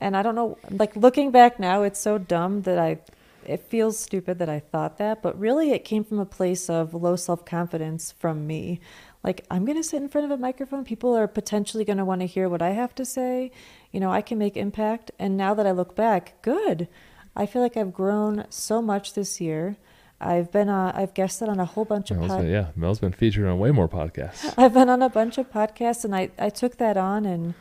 And 0.00 0.16
I 0.16 0.22
don't 0.22 0.34
know, 0.34 0.58
like 0.70 0.94
looking 0.96 1.30
back 1.30 1.58
now, 1.58 1.82
it's 1.82 2.00
so 2.00 2.18
dumb 2.18 2.62
that 2.62 2.78
I, 2.78 2.98
it 3.44 3.60
feels 3.60 3.98
stupid 3.98 4.38
that 4.38 4.48
I 4.48 4.60
thought 4.60 4.98
that, 4.98 5.22
but 5.22 5.38
really 5.38 5.72
it 5.72 5.84
came 5.84 6.04
from 6.04 6.18
a 6.18 6.26
place 6.26 6.70
of 6.70 6.94
low 6.94 7.16
self 7.16 7.44
confidence 7.44 8.12
from 8.12 8.46
me. 8.46 8.80
Like, 9.24 9.44
I'm 9.50 9.64
going 9.64 9.78
to 9.78 9.84
sit 9.84 10.02
in 10.02 10.08
front 10.08 10.24
of 10.24 10.30
a 10.32 10.36
microphone. 10.36 10.84
People 10.84 11.16
are 11.16 11.28
potentially 11.28 11.84
going 11.84 11.98
to 11.98 12.04
want 12.04 12.22
to 12.22 12.26
hear 12.26 12.48
what 12.48 12.60
I 12.60 12.70
have 12.70 12.92
to 12.96 13.04
say. 13.04 13.52
You 13.92 14.00
know, 14.00 14.10
I 14.10 14.20
can 14.20 14.36
make 14.36 14.56
impact. 14.56 15.12
And 15.16 15.36
now 15.36 15.54
that 15.54 15.66
I 15.66 15.70
look 15.70 15.94
back, 15.94 16.42
good 16.42 16.88
I 17.34 17.46
feel 17.46 17.62
like 17.62 17.76
I've 17.76 17.92
grown 17.92 18.44
so 18.50 18.82
much 18.82 19.14
this 19.14 19.40
year. 19.40 19.76
I've 20.20 20.52
been 20.52 20.68
uh, 20.68 20.92
I've 20.94 21.14
guested 21.14 21.48
on 21.48 21.58
a 21.58 21.64
whole 21.64 21.84
bunch 21.84 22.10
of 22.10 22.18
podcasts. 22.18 22.50
Yeah, 22.50 22.68
Mel's 22.76 23.00
been 23.00 23.12
featured 23.12 23.46
on 23.46 23.58
way 23.58 23.72
more 23.72 23.88
podcasts. 23.88 24.54
I've 24.58 24.74
been 24.74 24.88
on 24.88 25.02
a 25.02 25.08
bunch 25.08 25.36
of 25.38 25.50
podcasts, 25.50 26.04
and 26.04 26.14
I 26.14 26.30
I 26.38 26.48
took 26.50 26.76
that 26.76 26.96
on, 26.96 27.26
and 27.26 27.54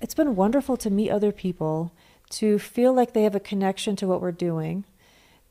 it's 0.00 0.14
been 0.14 0.36
wonderful 0.36 0.76
to 0.78 0.90
meet 0.90 1.10
other 1.10 1.32
people, 1.32 1.92
to 2.30 2.58
feel 2.58 2.92
like 2.92 3.12
they 3.12 3.24
have 3.24 3.34
a 3.34 3.40
connection 3.40 3.96
to 3.96 4.06
what 4.06 4.20
we're 4.20 4.30
doing, 4.30 4.84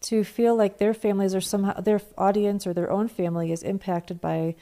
to 0.02 0.24
feel 0.24 0.56
like 0.56 0.78
their 0.78 0.94
families 0.94 1.36
are 1.36 1.42
somehow 1.42 1.74
their 1.82 2.02
audience 2.18 2.66
or 2.66 2.74
their 2.74 2.90
own 2.90 3.10
family 3.10 3.52
is 3.52 3.62
impacted 3.62 4.22
by 4.22 4.56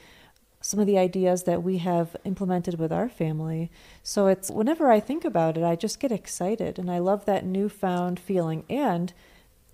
some 0.60 0.80
of 0.80 0.86
the 0.86 0.98
ideas 0.98 1.44
that 1.44 1.62
we 1.62 1.78
have 1.78 2.16
implemented 2.24 2.78
with 2.78 2.92
our 2.92 3.08
family. 3.08 3.70
So 4.02 4.26
it's 4.26 4.50
whenever 4.50 4.90
I 4.90 5.00
think 5.00 5.24
about 5.24 5.56
it, 5.56 5.64
I 5.64 5.76
just 5.76 6.00
get 6.00 6.12
excited 6.12 6.78
and 6.78 6.90
I 6.90 6.98
love 6.98 7.24
that 7.26 7.44
newfound 7.44 8.18
feeling. 8.18 8.64
And 8.68 9.12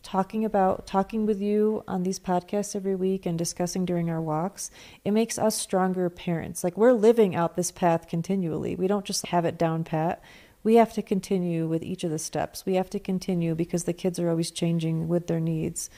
talking 0.02 0.44
about 0.44 0.86
talking 0.86 1.24
with 1.24 1.40
you 1.40 1.82
on 1.88 2.02
these 2.02 2.20
podcasts 2.20 2.76
every 2.76 2.94
week 2.94 3.24
and 3.24 3.38
discussing 3.38 3.86
during 3.86 4.10
our 4.10 4.20
walks 4.20 4.70
it 5.02 5.12
makes 5.12 5.38
us 5.38 5.56
stronger 5.56 6.10
parents. 6.10 6.62
Like 6.62 6.76
we're 6.76 6.92
living 6.92 7.34
out 7.34 7.56
this 7.56 7.70
path 7.70 8.06
continually. 8.06 8.76
We 8.76 8.86
don't 8.86 9.06
just 9.06 9.28
have 9.28 9.46
it 9.46 9.56
down 9.56 9.82
pat. 9.82 10.22
We 10.62 10.74
have 10.76 10.92
to 10.94 11.02
continue 11.02 11.66
with 11.66 11.82
each 11.82 12.04
of 12.04 12.10
the 12.10 12.18
steps. 12.18 12.66
We 12.66 12.74
have 12.74 12.90
to 12.90 13.00
continue 13.00 13.54
because 13.54 13.84
the 13.84 13.92
kids 13.94 14.18
are 14.18 14.28
always 14.28 14.50
changing 14.50 15.08
with 15.08 15.26
their 15.26 15.40
needs 15.40 15.88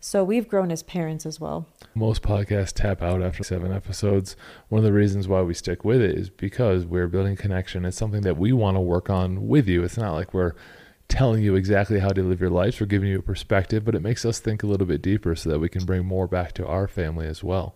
so 0.00 0.22
we've 0.22 0.48
grown 0.48 0.70
as 0.70 0.82
parents 0.82 1.26
as 1.26 1.40
well. 1.40 1.66
Most 1.94 2.22
podcasts 2.22 2.72
tap 2.72 3.02
out 3.02 3.22
after 3.22 3.42
seven 3.42 3.72
episodes. 3.72 4.36
One 4.68 4.78
of 4.78 4.84
the 4.84 4.92
reasons 4.92 5.28
why 5.28 5.42
we 5.42 5.54
stick 5.54 5.84
with 5.84 6.00
it 6.00 6.16
is 6.16 6.30
because 6.30 6.84
we're 6.84 7.08
building 7.08 7.36
connection. 7.36 7.84
It's 7.84 7.96
something 7.96 8.22
that 8.22 8.36
we 8.36 8.52
want 8.52 8.76
to 8.76 8.80
work 8.80 9.10
on 9.10 9.48
with 9.48 9.68
you. 9.68 9.82
It's 9.84 9.96
not 9.96 10.12
like 10.12 10.34
we're 10.34 10.54
telling 11.08 11.42
you 11.42 11.54
exactly 11.54 12.00
how 12.00 12.10
to 12.10 12.22
live 12.22 12.40
your 12.40 12.50
life. 12.50 12.80
We're 12.80 12.86
giving 12.86 13.08
you 13.08 13.18
a 13.18 13.22
perspective, 13.22 13.84
but 13.84 13.94
it 13.94 14.02
makes 14.02 14.24
us 14.24 14.38
think 14.38 14.62
a 14.62 14.66
little 14.66 14.86
bit 14.86 15.02
deeper 15.02 15.34
so 15.34 15.50
that 15.50 15.58
we 15.58 15.68
can 15.68 15.84
bring 15.84 16.04
more 16.04 16.26
back 16.26 16.52
to 16.54 16.66
our 16.66 16.88
family 16.88 17.26
as 17.26 17.42
well. 17.44 17.74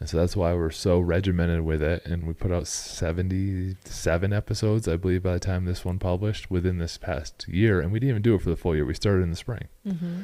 And 0.00 0.08
so 0.08 0.16
that's 0.16 0.36
why 0.36 0.52
we're 0.54 0.70
so 0.70 0.98
regimented 0.98 1.60
with 1.62 1.82
it. 1.82 2.04
And 2.04 2.26
we 2.26 2.34
put 2.34 2.52
out 2.52 2.66
77 2.66 4.32
episodes, 4.32 4.88
I 4.88 4.96
believe, 4.96 5.22
by 5.22 5.34
the 5.34 5.40
time 5.40 5.64
this 5.64 5.84
one 5.84 5.98
published 5.98 6.50
within 6.50 6.78
this 6.78 6.98
past 6.98 7.46
year. 7.48 7.80
And 7.80 7.92
we 7.92 8.00
didn't 8.00 8.10
even 8.10 8.22
do 8.22 8.34
it 8.34 8.42
for 8.42 8.50
the 8.50 8.56
full 8.56 8.74
year. 8.74 8.84
We 8.84 8.94
started 8.94 9.22
in 9.22 9.30
the 9.30 9.36
spring. 9.36 9.68
Mm-hmm. 9.86 10.22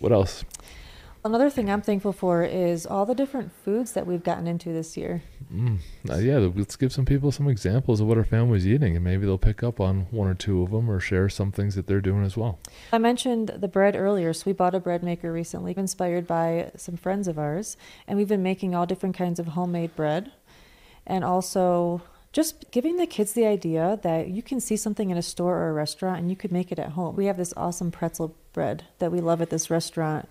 What 0.00 0.12
else? 0.12 0.44
Another 1.22 1.50
thing 1.50 1.70
I'm 1.70 1.82
thankful 1.82 2.14
for 2.14 2.42
is 2.42 2.86
all 2.86 3.04
the 3.04 3.14
different 3.14 3.52
foods 3.52 3.92
that 3.92 4.06
we've 4.06 4.24
gotten 4.24 4.46
into 4.46 4.72
this 4.72 4.96
year. 4.96 5.22
Mm. 5.52 5.76
Uh, 6.08 6.16
yeah, 6.16 6.38
let's 6.38 6.76
give 6.76 6.90
some 6.90 7.04
people 7.04 7.30
some 7.30 7.46
examples 7.46 8.00
of 8.00 8.06
what 8.06 8.16
our 8.16 8.24
family's 8.24 8.66
eating, 8.66 8.96
and 8.96 9.04
maybe 9.04 9.26
they'll 9.26 9.36
pick 9.36 9.62
up 9.62 9.78
on 9.78 10.06
one 10.10 10.26
or 10.26 10.32
two 10.32 10.62
of 10.62 10.70
them 10.70 10.90
or 10.90 10.98
share 10.98 11.28
some 11.28 11.52
things 11.52 11.74
that 11.74 11.86
they're 11.86 12.00
doing 12.00 12.24
as 12.24 12.38
well. 12.38 12.58
I 12.90 12.96
mentioned 12.96 13.48
the 13.48 13.68
bread 13.68 13.94
earlier, 13.94 14.32
so 14.32 14.44
we 14.46 14.54
bought 14.54 14.74
a 14.74 14.80
bread 14.80 15.02
maker 15.02 15.30
recently, 15.30 15.74
inspired 15.76 16.26
by 16.26 16.70
some 16.76 16.96
friends 16.96 17.28
of 17.28 17.38
ours, 17.38 17.76
and 18.08 18.16
we've 18.16 18.26
been 18.26 18.42
making 18.42 18.74
all 18.74 18.86
different 18.86 19.14
kinds 19.14 19.38
of 19.38 19.48
homemade 19.48 19.94
bread, 19.94 20.32
and 21.06 21.22
also 21.22 22.00
just 22.32 22.70
giving 22.70 22.96
the 22.96 23.06
kids 23.06 23.32
the 23.32 23.46
idea 23.46 23.98
that 24.02 24.28
you 24.28 24.42
can 24.42 24.60
see 24.60 24.76
something 24.76 25.10
in 25.10 25.16
a 25.16 25.22
store 25.22 25.56
or 25.56 25.70
a 25.70 25.72
restaurant 25.72 26.20
and 26.20 26.30
you 26.30 26.36
could 26.36 26.52
make 26.52 26.70
it 26.70 26.78
at 26.78 26.90
home. 26.90 27.16
We 27.16 27.26
have 27.26 27.36
this 27.36 27.54
awesome 27.56 27.90
pretzel 27.90 28.36
bread 28.52 28.84
that 28.98 29.10
we 29.10 29.20
love 29.20 29.42
at 29.42 29.50
this 29.50 29.70
restaurant 29.70 30.28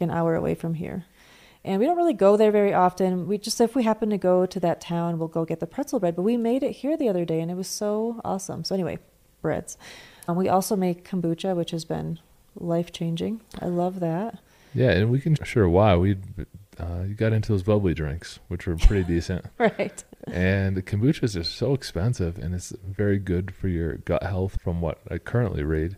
an 0.00 0.10
hour 0.10 0.34
away 0.34 0.54
from 0.54 0.74
here. 0.74 1.04
And 1.64 1.80
we 1.80 1.86
don't 1.86 1.96
really 1.96 2.12
go 2.12 2.36
there 2.36 2.52
very 2.52 2.72
often. 2.72 3.26
We 3.26 3.38
just, 3.38 3.60
if 3.60 3.74
we 3.74 3.82
happen 3.82 4.10
to 4.10 4.18
go 4.18 4.46
to 4.46 4.60
that 4.60 4.80
town, 4.80 5.18
we'll 5.18 5.28
go 5.28 5.44
get 5.44 5.60
the 5.60 5.66
pretzel 5.66 5.98
bread. 5.98 6.14
But 6.14 6.22
we 6.22 6.36
made 6.36 6.62
it 6.62 6.72
here 6.72 6.96
the 6.96 7.08
other 7.08 7.24
day 7.24 7.40
and 7.40 7.50
it 7.50 7.56
was 7.56 7.68
so 7.68 8.20
awesome. 8.24 8.62
So, 8.62 8.74
anyway, 8.74 8.98
breads. 9.42 9.76
Um, 10.28 10.36
we 10.36 10.48
also 10.48 10.76
make 10.76 11.08
kombucha, 11.08 11.54
which 11.56 11.70
has 11.70 11.84
been 11.84 12.18
life 12.54 12.92
changing. 12.92 13.40
I 13.60 13.66
love 13.66 14.00
that. 14.00 14.38
Yeah, 14.74 14.90
and 14.90 15.10
we 15.10 15.20
can 15.20 15.36
sure 15.42 15.68
why 15.68 15.96
we 15.96 16.16
uh, 16.78 17.04
you 17.06 17.14
got 17.14 17.32
into 17.32 17.52
those 17.52 17.62
bubbly 17.62 17.94
drinks, 17.94 18.38
which 18.48 18.66
were 18.66 18.76
pretty 18.76 19.04
decent. 19.14 19.46
Right. 19.58 20.04
And 20.26 20.76
the 20.76 20.82
kombucha 20.82 21.22
is 21.22 21.34
just 21.34 21.54
so 21.56 21.72
expensive, 21.72 22.36
and 22.38 22.54
it's 22.54 22.70
very 22.84 23.18
good 23.18 23.54
for 23.54 23.68
your 23.68 23.94
gut 23.98 24.22
health. 24.24 24.58
From 24.62 24.80
what 24.80 24.98
I 25.08 25.18
currently 25.18 25.62
read, 25.62 25.96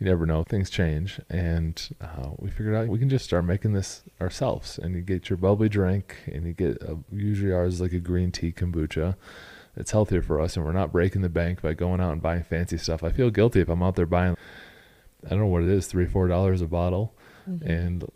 you 0.00 0.06
never 0.06 0.24
know; 0.24 0.44
things 0.44 0.70
change, 0.70 1.20
and 1.28 1.88
uh, 2.00 2.30
we 2.38 2.50
figured 2.50 2.74
out 2.74 2.88
we 2.88 2.98
can 2.98 3.10
just 3.10 3.26
start 3.26 3.44
making 3.44 3.74
this 3.74 4.02
ourselves. 4.20 4.78
And 4.78 4.94
you 4.94 5.02
get 5.02 5.28
your 5.28 5.36
bubbly 5.36 5.68
drink, 5.68 6.16
and 6.26 6.46
you 6.46 6.54
get 6.54 6.82
a, 6.82 6.96
usually 7.12 7.52
ours 7.52 7.74
is 7.74 7.80
like 7.82 7.92
a 7.92 8.00
green 8.00 8.32
tea 8.32 8.50
kombucha. 8.52 9.14
It's 9.76 9.90
healthier 9.90 10.22
for 10.22 10.40
us, 10.40 10.56
and 10.56 10.64
we're 10.64 10.72
not 10.72 10.90
breaking 10.90 11.20
the 11.20 11.28
bank 11.28 11.60
by 11.60 11.74
going 11.74 12.00
out 12.00 12.12
and 12.12 12.22
buying 12.22 12.44
fancy 12.44 12.78
stuff. 12.78 13.04
I 13.04 13.10
feel 13.10 13.28
guilty 13.30 13.60
if 13.60 13.68
I'm 13.68 13.82
out 13.82 13.96
there 13.96 14.06
buying, 14.06 14.36
I 15.26 15.28
don't 15.28 15.40
know 15.40 15.46
what 15.46 15.64
it 15.64 15.68
is, 15.68 15.86
three 15.86 16.06
four 16.06 16.28
dollars 16.28 16.62
a 16.62 16.66
bottle, 16.66 17.14
Mhm. 17.46 17.62
and 17.62 18.10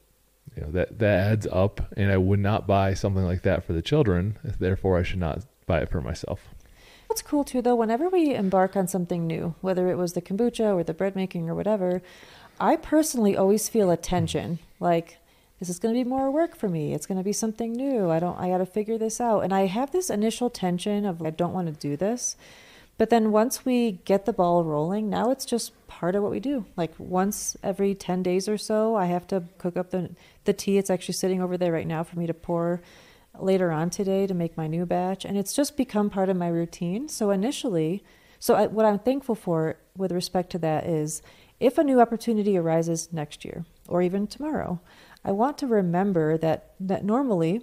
you 0.56 0.62
know 0.62 0.70
that 0.72 0.98
that 0.98 1.20
adds 1.30 1.46
up 1.52 1.92
and 1.96 2.10
i 2.10 2.16
would 2.16 2.40
not 2.40 2.66
buy 2.66 2.92
something 2.92 3.24
like 3.24 3.42
that 3.42 3.62
for 3.62 3.72
the 3.72 3.80
children 3.80 4.36
therefore 4.58 4.98
i 4.98 5.02
should 5.04 5.20
not 5.20 5.44
buy 5.70 5.78
it 5.78 5.90
for 5.90 6.00
myself 6.00 6.40
What's 7.10 7.22
cool 7.22 7.42
too, 7.42 7.60
though, 7.60 7.74
whenever 7.74 8.08
we 8.08 8.36
embark 8.36 8.76
on 8.76 8.86
something 8.86 9.26
new, 9.26 9.56
whether 9.60 9.90
it 9.90 9.98
was 9.98 10.12
the 10.12 10.22
kombucha 10.22 10.76
or 10.76 10.84
the 10.84 10.94
bread 10.94 11.16
making 11.16 11.50
or 11.50 11.56
whatever, 11.56 12.02
I 12.60 12.76
personally 12.76 13.36
always 13.36 13.68
feel 13.68 13.90
a 13.90 13.96
tension. 13.96 14.60
Like, 14.78 15.18
this 15.58 15.68
is 15.68 15.80
going 15.80 15.92
to 15.92 16.04
be 16.04 16.08
more 16.08 16.30
work 16.30 16.54
for 16.54 16.68
me. 16.68 16.94
It's 16.94 17.06
going 17.06 17.18
to 17.18 17.24
be 17.24 17.32
something 17.32 17.72
new. 17.72 18.10
I 18.10 18.20
don't, 18.20 18.38
I 18.38 18.48
got 18.50 18.58
to 18.58 18.64
figure 18.64 18.96
this 18.96 19.20
out. 19.20 19.40
And 19.40 19.52
I 19.52 19.66
have 19.66 19.90
this 19.90 20.08
initial 20.08 20.50
tension 20.50 21.04
of, 21.04 21.20
I 21.20 21.30
don't 21.30 21.52
want 21.52 21.66
to 21.66 21.72
do 21.72 21.96
this. 21.96 22.36
But 22.96 23.10
then 23.10 23.32
once 23.32 23.64
we 23.64 23.98
get 24.04 24.24
the 24.24 24.32
ball 24.32 24.62
rolling, 24.62 25.10
now 25.10 25.32
it's 25.32 25.44
just 25.44 25.72
part 25.88 26.14
of 26.14 26.22
what 26.22 26.30
we 26.30 26.38
do. 26.38 26.64
Like 26.76 26.92
once 26.96 27.56
every 27.60 27.92
10 27.92 28.22
days 28.22 28.48
or 28.48 28.56
so, 28.56 28.94
I 28.94 29.06
have 29.06 29.26
to 29.26 29.42
cook 29.58 29.76
up 29.76 29.90
the, 29.90 30.10
the 30.44 30.52
tea. 30.52 30.78
It's 30.78 30.90
actually 30.90 31.14
sitting 31.14 31.42
over 31.42 31.58
there 31.58 31.72
right 31.72 31.88
now 31.88 32.04
for 32.04 32.20
me 32.20 32.28
to 32.28 32.34
pour 32.34 32.80
later 33.38 33.70
on 33.70 33.90
today 33.90 34.26
to 34.26 34.34
make 34.34 34.56
my 34.56 34.66
new 34.66 34.84
batch 34.84 35.24
and 35.24 35.38
it's 35.38 35.54
just 35.54 35.76
become 35.76 36.10
part 36.10 36.28
of 36.28 36.36
my 36.36 36.48
routine. 36.48 37.08
So 37.08 37.30
initially 37.30 38.02
so 38.40 38.54
I, 38.54 38.66
what 38.66 38.86
i'm 38.86 38.98
thankful 38.98 39.36
for 39.36 39.76
with 39.96 40.10
respect 40.10 40.50
to 40.52 40.58
that 40.58 40.86
is 40.86 41.22
if 41.60 41.78
a 41.78 41.84
new 41.84 42.00
opportunity 42.00 42.56
arises 42.56 43.12
next 43.12 43.44
year 43.44 43.64
or 43.86 44.02
even 44.02 44.26
tomorrow 44.26 44.80
i 45.24 45.30
want 45.30 45.58
to 45.58 45.66
remember 45.66 46.36
that 46.38 46.72
that 46.80 47.04
normally 47.04 47.60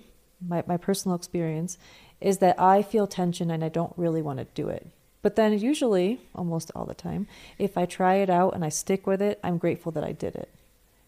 my, 0.47 0.63
my 0.67 0.77
personal 0.77 1.17
experience 1.17 1.77
is 2.21 2.37
that 2.37 2.59
i 2.59 2.81
feel 2.81 3.07
tension 3.07 3.51
and 3.51 3.63
i 3.65 3.69
don't 3.69 3.93
really 3.97 4.21
want 4.21 4.39
to 4.39 4.45
do 4.53 4.69
it. 4.69 4.87
But 5.23 5.35
then 5.35 5.59
usually 5.59 6.21
almost 6.35 6.71
all 6.73 6.85
the 6.85 6.93
time 6.93 7.27
if 7.57 7.77
i 7.77 7.85
try 7.85 8.15
it 8.15 8.29
out 8.29 8.53
and 8.53 8.63
i 8.63 8.69
stick 8.69 9.05
with 9.07 9.21
it 9.21 9.39
i'm 9.43 9.57
grateful 9.57 9.91
that 9.93 10.03
i 10.03 10.11
did 10.11 10.35
it 10.35 10.49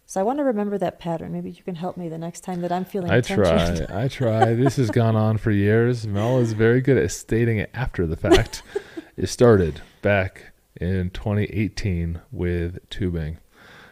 so 0.09 0.19
I 0.19 0.23
want 0.23 0.39
to 0.39 0.43
remember 0.43 0.75
that 0.79 0.97
pattern. 0.97 1.31
Maybe 1.31 1.51
you 1.51 1.61
can 1.61 1.75
help 1.75 1.95
me 1.95 2.09
the 2.09 2.17
next 2.17 2.39
time 2.39 2.61
that 2.61 2.71
I'm 2.71 2.83
feeling 2.83 3.11
i 3.11 3.21
try 3.21 3.85
i 3.91 4.07
try 4.19 4.55
this 4.55 4.77
has 4.77 4.89
gone 4.89 5.15
on 5.15 5.37
for 5.37 5.51
years 5.51 6.07
mel 6.07 6.39
is 6.39 6.53
very 6.53 6.81
good 6.81 6.97
at 6.97 7.11
stating 7.11 7.59
it 7.59 7.69
after 7.75 8.07
the 8.07 8.15
fact 8.15 8.63
it 9.17 9.27
started 9.27 9.81
back 10.01 10.51
in 10.81 11.11
2018 11.11 12.21
with 12.31 12.89
tubing 12.89 13.37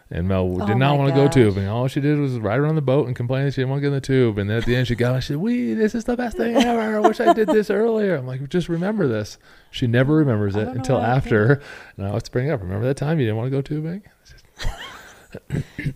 and 0.10 0.26
Mel 0.28 0.62
Oh 0.62 0.66
did 0.66 0.78
not 0.78 0.94
my 0.94 1.04
want 1.04 1.10
to 1.10 1.16
go 1.16 1.28
tubing. 1.28 1.68
All 1.68 1.90
she 1.90 2.00
did 2.00 2.18
was 2.18 2.40
ride 2.40 2.60
around 2.60 2.76
the 2.76 2.82
boat 2.82 3.08
and 3.08 3.16
complain 3.16 3.44
that 3.44 3.54
she 3.54 3.60
didn't 3.60 3.72
want 3.72 3.80
to 3.80 3.82
get 3.82 3.88
in 3.88 3.94
the 3.94 4.00
tube. 4.00 4.38
And 4.38 4.50
then 4.50 4.60
at 4.60 4.66
the 4.66 4.74
end, 4.74 4.88
she 4.88 4.96
got, 4.96 5.22
she 5.22 5.34
said, 5.34 5.36
"We, 5.36 5.74
this 5.74 5.94
is 5.94 6.06
the 6.06 6.16
best 6.16 6.38
thing 6.38 6.56
ever. 6.56 6.96
I 6.96 7.00
wish 7.02 7.20
I 7.20 7.34
did 7.34 7.50
this 7.50 7.70
earlier." 7.70 8.16
I'm 8.16 8.26
like, 8.26 8.48
just 8.48 8.70
remember 8.70 9.10
this. 9.10 9.38
She 9.70 9.86
never 9.86 10.16
remembers 10.16 10.56
it 10.56 10.66
until 10.70 10.96
I 10.96 11.08
after. 11.10 11.62
Now 11.98 12.16
it's 12.16 12.30
bringing 12.30 12.54
up. 12.54 12.62
Remember 12.62 12.86
that 12.86 12.96
time 12.96 13.20
you 13.20 13.26
didn't 13.26 13.36
want 13.36 13.48
to 13.48 13.52
go 13.52 13.62
tubing? 13.62 14.04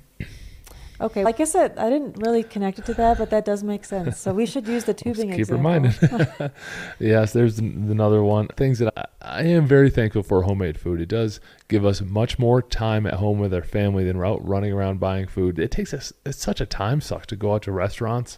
Okay, 1.01 1.23
like 1.23 1.39
I 1.39 1.45
said, 1.45 1.79
I 1.79 1.89
didn't 1.89 2.17
really 2.19 2.43
connect 2.43 2.77
it 2.77 2.85
to 2.85 2.93
that, 2.93 3.17
but 3.17 3.31
that 3.31 3.43
does 3.43 3.63
make 3.63 3.85
sense. 3.85 4.19
So 4.19 4.33
we 4.33 4.45
should 4.45 4.67
use 4.67 4.83
the 4.83 4.93
tubing 5.03 5.31
keep 5.31 5.39
example. 5.39 5.57
reminding. 5.57 5.93
yes, 6.99 7.33
there's 7.33 7.57
another 7.57 8.21
one. 8.23 8.47
Things 8.49 8.77
that 8.79 8.93
I, 8.95 9.05
I 9.21 9.43
am 9.43 9.65
very 9.65 9.89
thankful 9.89 10.21
for 10.21 10.43
homemade 10.43 10.79
food. 10.79 11.01
It 11.01 11.09
does 11.09 11.39
give 11.69 11.85
us 11.85 12.01
much 12.01 12.37
more 12.37 12.61
time 12.61 13.07
at 13.07 13.15
home 13.15 13.39
with 13.39 13.53
our 13.53 13.63
family 13.63 14.03
than 14.03 14.17
we're 14.17 14.27
out 14.27 14.47
running 14.47 14.71
around 14.71 14.99
buying 14.99 15.25
food. 15.25 15.57
It 15.57 15.71
takes 15.71 15.93
us 15.93 16.13
it's 16.23 16.37
such 16.37 16.61
a 16.61 16.67
time 16.67 17.01
suck 17.01 17.25
to 17.27 17.35
go 17.35 17.55
out 17.55 17.63
to 17.63 17.71
restaurants 17.71 18.37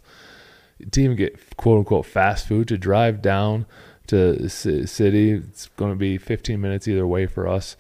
to 0.92 1.02
even 1.02 1.18
get 1.18 1.58
quote 1.58 1.80
unquote 1.80 2.06
fast 2.06 2.48
food 2.48 2.68
to 2.70 2.78
drive 2.78 3.22
down 3.22 3.66
to 4.08 4.34
the 4.34 4.50
city. 4.50 5.32
It's 5.32 5.68
going 5.76 5.92
to 5.92 5.98
be 5.98 6.18
15 6.18 6.60
minutes 6.60 6.88
either 6.88 7.08
way 7.08 7.26
for 7.26 7.48
us. 7.48 7.76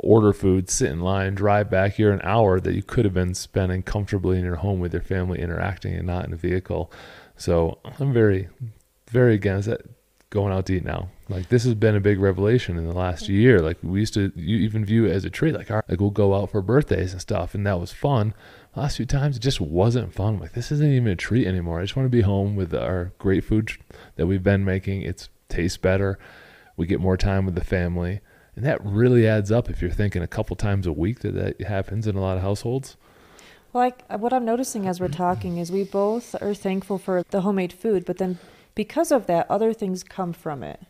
Order 0.00 0.32
food, 0.32 0.70
sit 0.70 0.90
in 0.90 1.00
line, 1.00 1.34
drive 1.34 1.68
back. 1.68 1.98
You're 1.98 2.12
an 2.12 2.20
hour 2.22 2.60
that 2.60 2.74
you 2.74 2.82
could 2.82 3.04
have 3.04 3.14
been 3.14 3.34
spending 3.34 3.82
comfortably 3.82 4.38
in 4.38 4.44
your 4.44 4.56
home 4.56 4.78
with 4.78 4.92
your 4.92 5.02
family, 5.02 5.40
interacting, 5.40 5.94
and 5.94 6.06
not 6.06 6.24
in 6.24 6.32
a 6.32 6.36
vehicle. 6.36 6.92
So 7.36 7.78
I'm 7.98 8.12
very, 8.12 8.48
very 9.10 9.34
against 9.34 9.68
that 9.68 9.82
going 10.30 10.52
out 10.52 10.66
to 10.66 10.76
eat 10.76 10.84
now. 10.84 11.08
Like 11.28 11.48
this 11.48 11.64
has 11.64 11.74
been 11.74 11.96
a 11.96 12.00
big 12.00 12.20
revelation 12.20 12.76
in 12.78 12.86
the 12.86 12.94
last 12.94 13.28
year. 13.28 13.60
Like 13.60 13.78
we 13.82 14.00
used 14.00 14.14
to 14.14 14.32
you 14.36 14.58
even 14.58 14.84
view 14.84 15.06
it 15.06 15.12
as 15.12 15.24
a 15.24 15.30
treat. 15.30 15.54
Like, 15.54 15.70
right, 15.70 15.84
like 15.88 16.00
we'll 16.00 16.10
go 16.10 16.34
out 16.34 16.50
for 16.50 16.62
birthdays 16.62 17.12
and 17.12 17.20
stuff, 17.20 17.54
and 17.54 17.66
that 17.66 17.80
was 17.80 17.92
fun. 17.92 18.34
Last 18.76 18.96
few 18.96 19.06
times 19.06 19.36
it 19.36 19.40
just 19.40 19.60
wasn't 19.60 20.14
fun. 20.14 20.38
Like 20.38 20.52
this 20.52 20.70
isn't 20.70 20.92
even 20.92 21.08
a 21.08 21.16
treat 21.16 21.46
anymore. 21.46 21.80
I 21.80 21.84
just 21.84 21.96
want 21.96 22.06
to 22.06 22.16
be 22.16 22.22
home 22.22 22.56
with 22.56 22.74
our 22.74 23.12
great 23.18 23.44
food 23.44 23.72
that 24.16 24.26
we've 24.26 24.42
been 24.42 24.64
making. 24.64 25.02
It's 25.02 25.28
tastes 25.48 25.78
better. 25.78 26.18
We 26.76 26.86
get 26.86 27.00
more 27.00 27.16
time 27.16 27.44
with 27.44 27.54
the 27.54 27.64
family, 27.64 28.20
and 28.58 28.66
that 28.66 28.84
really 28.84 29.24
adds 29.24 29.52
up. 29.52 29.70
If 29.70 29.80
you're 29.80 29.88
thinking 29.88 30.20
a 30.20 30.26
couple 30.26 30.56
times 30.56 30.84
a 30.88 30.92
week 30.92 31.20
that 31.20 31.32
that 31.36 31.60
happens 31.60 32.08
in 32.08 32.16
a 32.16 32.20
lot 32.20 32.36
of 32.36 32.42
households. 32.42 32.96
Like 33.72 34.02
uh, 34.10 34.18
what 34.18 34.32
I'm 34.32 34.44
noticing 34.44 34.88
as 34.88 34.98
we're 34.98 35.06
talking 35.06 35.58
is 35.58 35.70
we 35.70 35.84
both 35.84 36.34
are 36.42 36.54
thankful 36.54 36.98
for 36.98 37.22
the 37.30 37.42
homemade 37.42 37.72
food, 37.72 38.04
but 38.04 38.18
then 38.18 38.40
because 38.74 39.12
of 39.12 39.28
that, 39.28 39.48
other 39.48 39.72
things 39.72 40.02
come 40.02 40.32
from 40.32 40.64
it. 40.64 40.80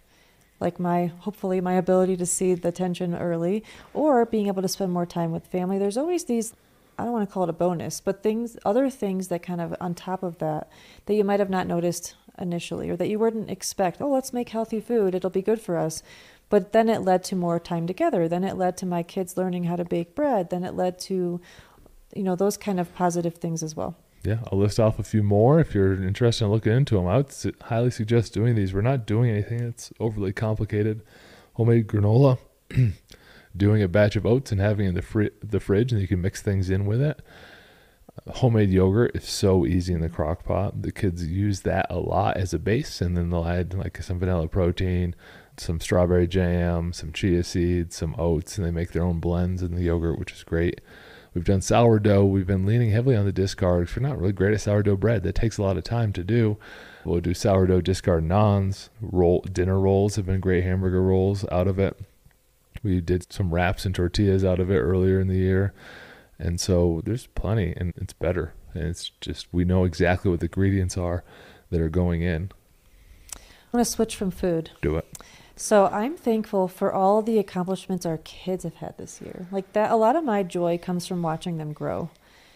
Like 0.61 0.81
my 0.81 1.13
hopefully 1.19 1.61
my 1.61 1.75
ability 1.75 2.17
to 2.17 2.25
see 2.25 2.55
the 2.55 2.73
tension 2.73 3.15
early 3.15 3.63
or 3.93 4.25
being 4.25 4.47
able 4.47 4.63
to 4.63 4.69
spend 4.69 4.91
more 4.91 5.05
time 5.05 5.31
with 5.31 5.47
family. 5.47 5.79
There's 5.79 5.99
always 5.99 6.25
these 6.25 6.55
I 6.99 7.05
don't 7.05 7.13
want 7.13 7.29
to 7.29 7.33
call 7.33 7.45
it 7.45 7.51
a 7.51 7.53
bonus, 7.53 8.01
but 8.01 8.23
things 8.23 8.57
other 8.65 8.89
things 8.89 9.29
that 9.29 9.43
kind 9.43 9.61
of 9.61 9.77
on 9.79 9.95
top 9.95 10.23
of 10.23 10.39
that 10.39 10.71
that 11.05 11.15
you 11.15 11.23
might 11.23 11.39
have 11.39 11.51
not 11.51 11.67
noticed 11.67 12.15
initially 12.39 12.89
or 12.89 12.97
that 12.97 13.09
you 13.09 13.19
wouldn't 13.19 13.51
expect. 13.51 14.01
Oh, 14.01 14.09
let's 14.09 14.33
make 14.33 14.49
healthy 14.49 14.81
food. 14.81 15.15
It'll 15.15 15.29
be 15.29 15.43
good 15.43 15.61
for 15.61 15.77
us. 15.77 16.03
But 16.51 16.73
then 16.73 16.89
it 16.89 17.03
led 17.03 17.25
to 17.25 17.37
more 17.37 17.61
time 17.61 17.87
together. 17.87 18.27
Then 18.27 18.43
it 18.43 18.57
led 18.57 18.77
to 18.79 18.87
my 18.87 19.03
kids 19.03 19.37
learning 19.37 19.65
how 19.65 19.77
to 19.77 19.85
bake 19.85 20.15
bread. 20.15 20.51
Then 20.51 20.65
it 20.65 20.75
led 20.75 20.99
to 21.01 21.41
you 22.15 22.23
know 22.23 22.37
those 22.37 22.57
kind 22.57 22.81
of 22.81 22.95
positive 22.95 23.35
things 23.35 23.63
as 23.63 23.77
well 23.77 23.97
Yeah, 24.25 24.39
I'll 24.51 24.59
list 24.59 24.81
off 24.81 24.99
a 24.99 25.03
few 25.03 25.23
more 25.23 25.61
if 25.61 25.75
you're 25.75 26.03
interested 26.03 26.45
in 26.45 26.51
looking 26.51 26.73
into 26.73 26.97
them. 26.97 27.07
I 27.07 27.19
would 27.19 27.35
highly 27.63 27.91
suggest 27.91 28.35
doing 28.35 28.55
these. 28.55 28.75
We're 28.75 28.81
not 28.81 29.07
doing 29.07 29.31
anything 29.31 29.59
that's 29.59 29.93
overly 30.01 30.33
complicated. 30.33 31.03
Homemade 31.55 31.87
granola, 31.87 32.39
doing 33.57 33.83
a 33.83 33.89
batch 33.89 34.17
of 34.17 34.27
oats 34.27 34.53
and 34.53 34.61
having 34.61 34.87
in 34.87 34.95
the 34.95 35.31
the 35.43 35.61
fridge, 35.61 35.93
and 35.93 36.01
you 36.01 36.09
can 36.09 36.21
mix 36.21 36.41
things 36.41 36.71
in 36.71 36.87
with 36.87 37.01
it. 37.01 37.21
Uh, 38.27 38.33
Homemade 38.33 38.71
yogurt 38.71 39.15
is 39.15 39.25
so 39.25 39.67
easy 39.67 39.93
in 39.93 40.01
the 40.01 40.09
crock 40.09 40.45
pot. 40.45 40.83
The 40.83 40.93
kids 40.93 41.27
use 41.27 41.63
that 41.63 41.87
a 41.91 41.99
lot 41.99 42.37
as 42.37 42.55
a 42.55 42.59
base, 42.59 43.01
and 43.01 43.17
then 43.17 43.31
they'll 43.31 43.47
add 43.47 43.75
like 43.75 44.03
some 44.03 44.19
vanilla 44.19 44.49
protein, 44.49 45.15
some 45.61 45.81
strawberry 45.81 46.27
jam, 46.27 46.93
some 46.93 47.13
chia 47.13 47.43
seeds, 47.43 47.97
some 47.97 48.15
oats, 48.19 48.59
and 48.59 48.67
they 48.67 48.71
make 48.71 48.93
their 48.93 49.05
own 49.05 49.21
blends 49.21 49.63
in 49.63 49.75
the 49.75 49.83
yogurt, 49.83 50.19
which 50.19 50.33
is 50.33 50.45
great. 50.45 50.81
We've 51.35 51.45
done 51.45 51.61
sourdough. 51.61 52.25
We've 52.25 52.47
been 52.47 52.67
leaning 52.67 52.91
heavily 52.91 53.15
on 53.15 53.25
the 53.25 53.33
discard 53.33 53.91
we're 53.95 54.03
not 54.03 54.19
really 54.19 54.33
great 54.33 54.55
at 54.55 54.61
sourdough 54.61 54.97
bread. 54.97 55.23
That 55.23 55.35
takes 55.35 55.59
a 55.59 55.63
lot 55.63 55.77
of 55.77 55.85
time 55.85 56.13
to 56.15 56.25
do. 56.25 56.57
We'll 57.05 57.21
do 57.21 57.35
sourdough 57.35 57.83
discard 57.83 58.25
naans. 58.25 58.89
Roll 59.01 59.41
dinner 59.43 59.79
rolls 59.79 60.17
have 60.17 60.27
been 60.27 60.41
great 60.41 60.65
hamburger 60.65 61.03
rolls 61.03 61.45
out 61.53 61.69
of 61.69 61.79
it. 61.79 61.97
We 62.83 63.01
did 63.01 63.33
some 63.33 63.53
wraps 63.53 63.85
and 63.85 63.95
tortillas 63.95 64.45
out 64.45 64.61
of 64.61 64.71
it 64.71 64.79
earlier 64.79 65.21
in 65.21 65.29
the 65.29 65.37
year, 65.37 65.75
and 66.39 66.61
so 66.61 67.03
there's 67.05 67.27
plenty, 67.27 67.75
and 67.77 67.93
it's 67.97 68.13
better. 68.13 68.55
And 68.75 68.85
it's 68.85 69.11
just 69.21 69.49
we 69.53 69.65
know 69.65 69.85
exactly 69.85 70.31
what 70.31 70.41
the 70.41 70.47
ingredients 70.47 70.97
are 70.97 71.25
that 71.71 71.81
are 71.81 71.89
going 71.89 72.23
in. 72.23 72.51
i'm 73.35 73.41
going 73.73 73.85
to 73.85 73.91
switch 73.91 74.17
from 74.17 74.31
food 74.31 74.71
Do 74.81 74.97
it. 74.97 75.07
So 75.59 75.87
i'm 75.87 76.17
thankful 76.17 76.69
for 76.69 76.93
all 76.93 77.21
the 77.21 77.39
accomplishments 77.39 78.07
our 78.07 78.19
kids 78.19 78.63
have 78.63 78.77
had 78.77 78.97
this 78.97 79.21
year. 79.21 79.49
Like 79.51 79.73
that 79.73 79.91
a 79.91 79.97
lot 79.97 80.15
of 80.15 80.23
my 80.23 80.45
joy 80.45 80.79
comes 80.79 81.07
from 81.07 81.21
watching 81.21 81.59
them 81.59 81.73
grow. 81.73 82.11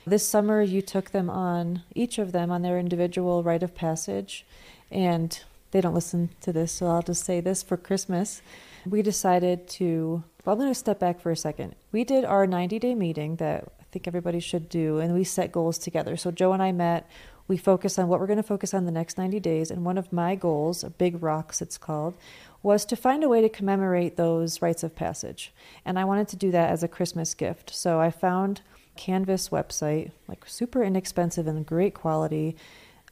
This 0.06 0.26
summer 0.26 0.62
you 0.62 0.82
took 0.82 1.10
them 1.10 1.28
on 1.28 1.82
each 1.96 2.18
of 2.18 2.30
them 2.30 2.52
on 2.52 2.62
their 2.62 2.78
individual 2.78 3.42
rite 3.42 3.64
of 3.64 3.74
passage 3.74 4.46
and 4.90 5.40
they 5.72 5.80
don't 5.80 5.94
listen 5.94 6.30
to 6.42 6.52
this 6.52 6.70
so 6.70 6.86
i'll 6.86 7.02
just 7.02 7.24
say 7.24 7.40
this 7.40 7.62
for 7.62 7.76
christmas. 7.76 8.40
We 8.86 9.02
decided 9.02 9.68
to 9.70 10.22
well, 10.44 10.54
i'm 10.54 10.60
going 10.60 10.70
to 10.70 10.74
step 10.74 11.00
back 11.00 11.20
for 11.20 11.32
a 11.32 11.36
second. 11.36 11.74
We 11.90 12.04
did 12.04 12.24
our 12.24 12.46
90 12.46 12.78
day 12.78 12.94
meeting 12.94 13.34
that 13.36 13.64
i 13.80 13.84
think 13.90 14.06
everybody 14.06 14.38
should 14.38 14.68
do 14.68 14.98
and 15.00 15.12
we 15.12 15.24
set 15.24 15.50
goals 15.50 15.76
together. 15.76 16.16
So 16.16 16.30
joe 16.30 16.52
and 16.52 16.62
i 16.62 16.70
met. 16.70 17.10
We 17.48 17.56
focused 17.56 17.98
on 17.98 18.06
what 18.06 18.20
we're 18.20 18.28
going 18.28 18.36
to 18.38 18.44
focus 18.44 18.72
on 18.72 18.86
the 18.86 18.92
next 18.92 19.18
90 19.18 19.40
days 19.40 19.70
and 19.72 19.84
one 19.84 19.98
of 19.98 20.12
my 20.12 20.36
goals 20.36 20.84
big 20.96 21.20
rocks 21.20 21.60
it's 21.60 21.76
called 21.76 22.14
was 22.62 22.84
to 22.84 22.96
find 22.96 23.24
a 23.24 23.28
way 23.28 23.40
to 23.40 23.48
commemorate 23.48 24.16
those 24.16 24.62
rites 24.62 24.82
of 24.82 24.94
passage. 24.94 25.52
And 25.84 25.98
I 25.98 26.04
wanted 26.04 26.28
to 26.28 26.36
do 26.36 26.50
that 26.52 26.70
as 26.70 26.82
a 26.82 26.88
Christmas 26.88 27.34
gift. 27.34 27.74
So 27.74 28.00
I 28.00 28.10
found 28.10 28.60
Canvas 28.96 29.48
website, 29.48 30.12
like 30.28 30.44
super 30.46 30.82
inexpensive 30.82 31.46
and 31.46 31.66
great 31.66 31.94
quality. 31.94 32.56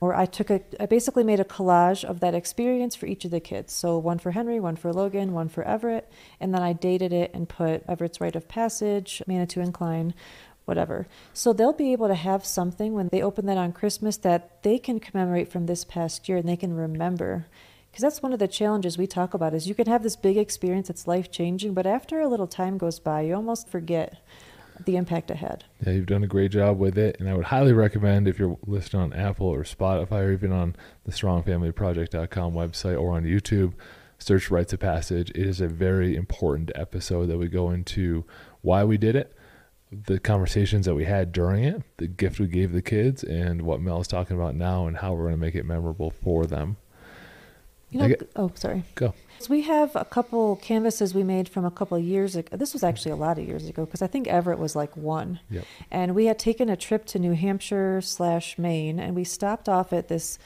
Or 0.01 0.15
I 0.15 0.25
took 0.25 0.51
a, 0.51 0.63
I 0.79 0.87
basically 0.87 1.25
made 1.25 1.41
a 1.41 1.45
collage 1.45 2.05
of 2.05 2.21
that 2.21 2.35
experience 2.35 2.95
for 2.95 3.07
each 3.07 3.25
of 3.25 3.31
the 3.31 3.41
kids. 3.41 3.73
So 3.73 3.99
one 3.99 4.19
for 4.19 4.31
Henry, 4.31 4.59
one 4.59 4.77
for 4.77 4.93
Logan, 4.93 5.33
one 5.33 5.49
for 5.49 5.63
Everett, 5.65 6.11
and 6.39 6.55
then 6.55 6.63
I 6.63 6.73
dated 6.73 7.13
it 7.13 7.33
and 7.35 7.49
put 7.49 7.85
Everett's 7.87 8.21
rite 8.21 8.37
of 8.37 8.49
passage, 8.49 9.23
Manitou 9.27 9.61
Incline, 9.61 10.15
whatever. 10.65 11.07
So 11.35 11.53
they'll 11.53 11.73
be 11.73 11.93
able 11.93 12.09
to 12.09 12.15
have 12.15 12.47
something 12.47 12.95
when 12.95 13.09
they 13.09 13.23
open 13.23 13.45
that 13.47 13.59
on 13.59 13.73
Christmas 13.73 14.17
that 14.19 14.63
they 14.63 14.79
can 14.79 15.01
commemorate 15.01 15.51
from 15.51 15.67
this 15.67 15.85
past 15.85 16.29
year 16.29 16.39
and 16.39 16.49
they 16.49 16.57
can 16.57 16.75
remember. 16.75 17.47
Because 17.91 18.03
that's 18.03 18.23
one 18.23 18.33
of 18.33 18.39
the 18.39 18.49
challenges 18.49 18.97
we 18.97 19.07
talk 19.07 19.35
about 19.35 19.53
is 19.53 19.67
you 19.67 19.75
can 19.75 19.87
have 19.87 20.03
this 20.03 20.17
big 20.17 20.37
experience 20.37 20.89
that's 20.89 21.09
life 21.09 21.31
changing, 21.31 21.75
but 21.75 21.87
after 21.87 22.21
a 22.21 22.29
little 22.29 22.47
time 22.47 22.79
goes 22.79 23.01
by, 23.01 23.23
you 23.23 23.35
almost 23.35 23.69
forget 23.69 24.19
the 24.85 24.97
impact 24.97 25.31
it 25.31 25.39
had. 25.39 25.65
Yeah, 25.85 25.93
you've 25.93 26.07
done 26.07 26.25
a 26.25 26.29
great 26.29 26.53
job 26.53 26.79
with 26.79 26.97
it, 26.97 27.17
and 27.19 27.29
I 27.29 27.35
would 27.35 27.47
highly 27.47 27.73
recommend 27.73 28.29
if 28.29 28.39
you're 28.39 28.57
listening 28.67 29.03
on 29.03 29.13
Apple 29.13 29.49
or 29.49 29.65
Spotify 29.65 30.25
or 30.25 30.33
even 30.33 30.53
on 30.53 30.77
the 31.05 31.13
StrongFamilyProject.com 31.13 32.55
website 32.55 33.01
or 33.01 33.13
on 33.13 33.25
YouTube, 33.25 33.75
search 34.19 34.51
Rites 34.51 34.73
of 34.73 34.81
Passage. 34.81 35.31
It 35.31 35.47
is 35.47 35.61
a 35.61 35.69
very 35.69 36.17
important 36.17 36.71
episode 36.75 37.27
that 37.27 37.39
we 37.39 37.49
go 37.49 37.71
into 37.71 38.25
why 38.63 38.85
we 38.85 38.97
did 38.99 39.17
it, 39.17 39.35
the 39.91 40.21
conversations 40.21 40.87
that 40.87 40.95
we 40.95 41.05
had 41.05 41.33
during 41.33 41.65
it, 41.65 41.83
the 41.97 42.07
gift 42.07 42.39
we 42.39 42.47
gave 42.47 42.73
the 42.73 42.83
kids, 42.83 43.25
and 43.25 43.63
what 43.63 43.81
Mel 43.81 44.01
is 44.01 44.07
talking 44.07 44.37
about 44.37 44.55
now, 44.55 44.87
and 44.87 44.99
how 44.99 45.13
we're 45.13 45.25
going 45.25 45.35
to 45.35 45.41
make 45.41 45.57
it 45.57 45.67
memorable 45.67 46.11
for 46.11 46.47
them. 46.47 46.77
You 47.91 47.99
know, 48.01 48.05
Okay. 48.07 48.27
oh, 48.37 48.51
sorry. 48.55 48.85
Go. 48.95 49.15
So 49.41 49.49
we 49.51 49.63
have 49.63 49.97
a 49.97 50.05
couple 50.05 50.57
canvases 50.57 51.15
we 51.15 51.23
made 51.25 51.49
from 51.49 51.65
a 51.65 51.71
couple 51.71 51.97
of 51.97 52.05
years 52.05 52.37
ago. 52.37 52.57
This 52.57 52.73
was 52.73 52.85
actually 52.85 53.13
a 53.13 53.17
lot 53.17 53.39
of 53.39 53.47
years 53.49 53.67
ago 53.69 53.85
because 53.87 54.03
I 54.03 54.07
think 54.07 54.29
Everett 54.29 54.59
was 54.59 54.77
like 54.77 54.97
one. 54.97 55.41
Yep. 55.51 55.65
And 55.91 56.15
we 56.15 56.27
had 56.27 56.39
taken 56.39 56.69
a 56.69 56.77
trip 56.77 57.05
to 57.07 57.19
New 57.19 57.33
Hampshire 57.33 58.01
slash 58.03 58.59
Maine, 58.59 58.99
and 59.01 59.15
we 59.17 59.25
stopped 59.25 59.69
off 59.69 59.93
at 59.93 60.09
this. 60.09 60.39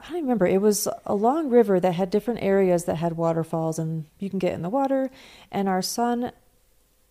I 0.00 0.12
don't 0.12 0.22
remember. 0.22 0.46
It 0.46 0.60
was 0.60 0.86
a 1.04 1.14
long 1.14 1.50
river 1.50 1.78
that 1.80 1.92
had 1.94 2.10
different 2.10 2.42
areas 2.42 2.84
that 2.84 2.96
had 2.96 3.16
waterfalls, 3.16 3.78
and 3.78 4.06
you 4.18 4.30
can 4.30 4.38
get 4.38 4.52
in 4.52 4.62
the 4.62 4.70
water. 4.70 5.10
And 5.50 5.68
our 5.68 5.82
son, 5.82 6.32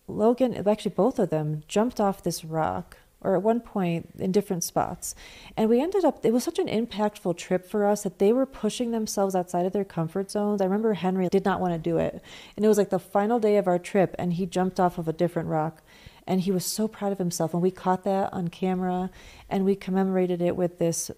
Logan, 0.08 0.66
actually 0.66 0.94
both 0.94 1.18
of 1.18 1.30
them, 1.30 1.62
jumped 1.68 2.00
off 2.00 2.22
this 2.22 2.44
rock, 2.44 2.96
or 3.24 3.36
at 3.36 3.42
one 3.42 3.60
point 3.60 4.10
in 4.18 4.32
different 4.32 4.64
spots. 4.64 5.14
And 5.56 5.68
we 5.68 5.80
ended 5.80 6.04
up, 6.04 6.24
it 6.24 6.32
was 6.32 6.44
such 6.44 6.58
an 6.58 6.68
impactful 6.68 7.36
trip 7.36 7.68
for 7.68 7.86
us 7.86 8.02
that 8.02 8.18
they 8.18 8.32
were 8.32 8.46
pushing 8.46 8.90
themselves 8.90 9.34
outside 9.34 9.66
of 9.66 9.72
their 9.72 9.84
comfort 9.84 10.30
zones. 10.30 10.60
I 10.60 10.64
remember 10.64 10.94
Henry 10.94 11.28
did 11.28 11.44
not 11.44 11.60
want 11.60 11.74
to 11.74 11.78
do 11.78 11.98
it. 11.98 12.22
And 12.56 12.64
it 12.64 12.68
was 12.68 12.78
like 12.78 12.90
the 12.90 12.98
final 12.98 13.38
day 13.38 13.56
of 13.56 13.66
our 13.66 13.78
trip, 13.78 14.14
and 14.18 14.34
he 14.34 14.46
jumped 14.46 14.80
off 14.80 14.98
of 14.98 15.08
a 15.08 15.12
different 15.12 15.48
rock. 15.48 15.82
And 16.26 16.42
he 16.42 16.52
was 16.52 16.64
so 16.64 16.86
proud 16.86 17.12
of 17.12 17.18
himself. 17.18 17.52
And 17.52 17.62
we 17.62 17.70
caught 17.70 18.04
that 18.04 18.32
on 18.32 18.48
camera, 18.48 19.10
and 19.50 19.64
we 19.64 19.74
commemorated 19.74 20.40
it 20.40 20.56
with 20.56 20.78
this 20.78 21.10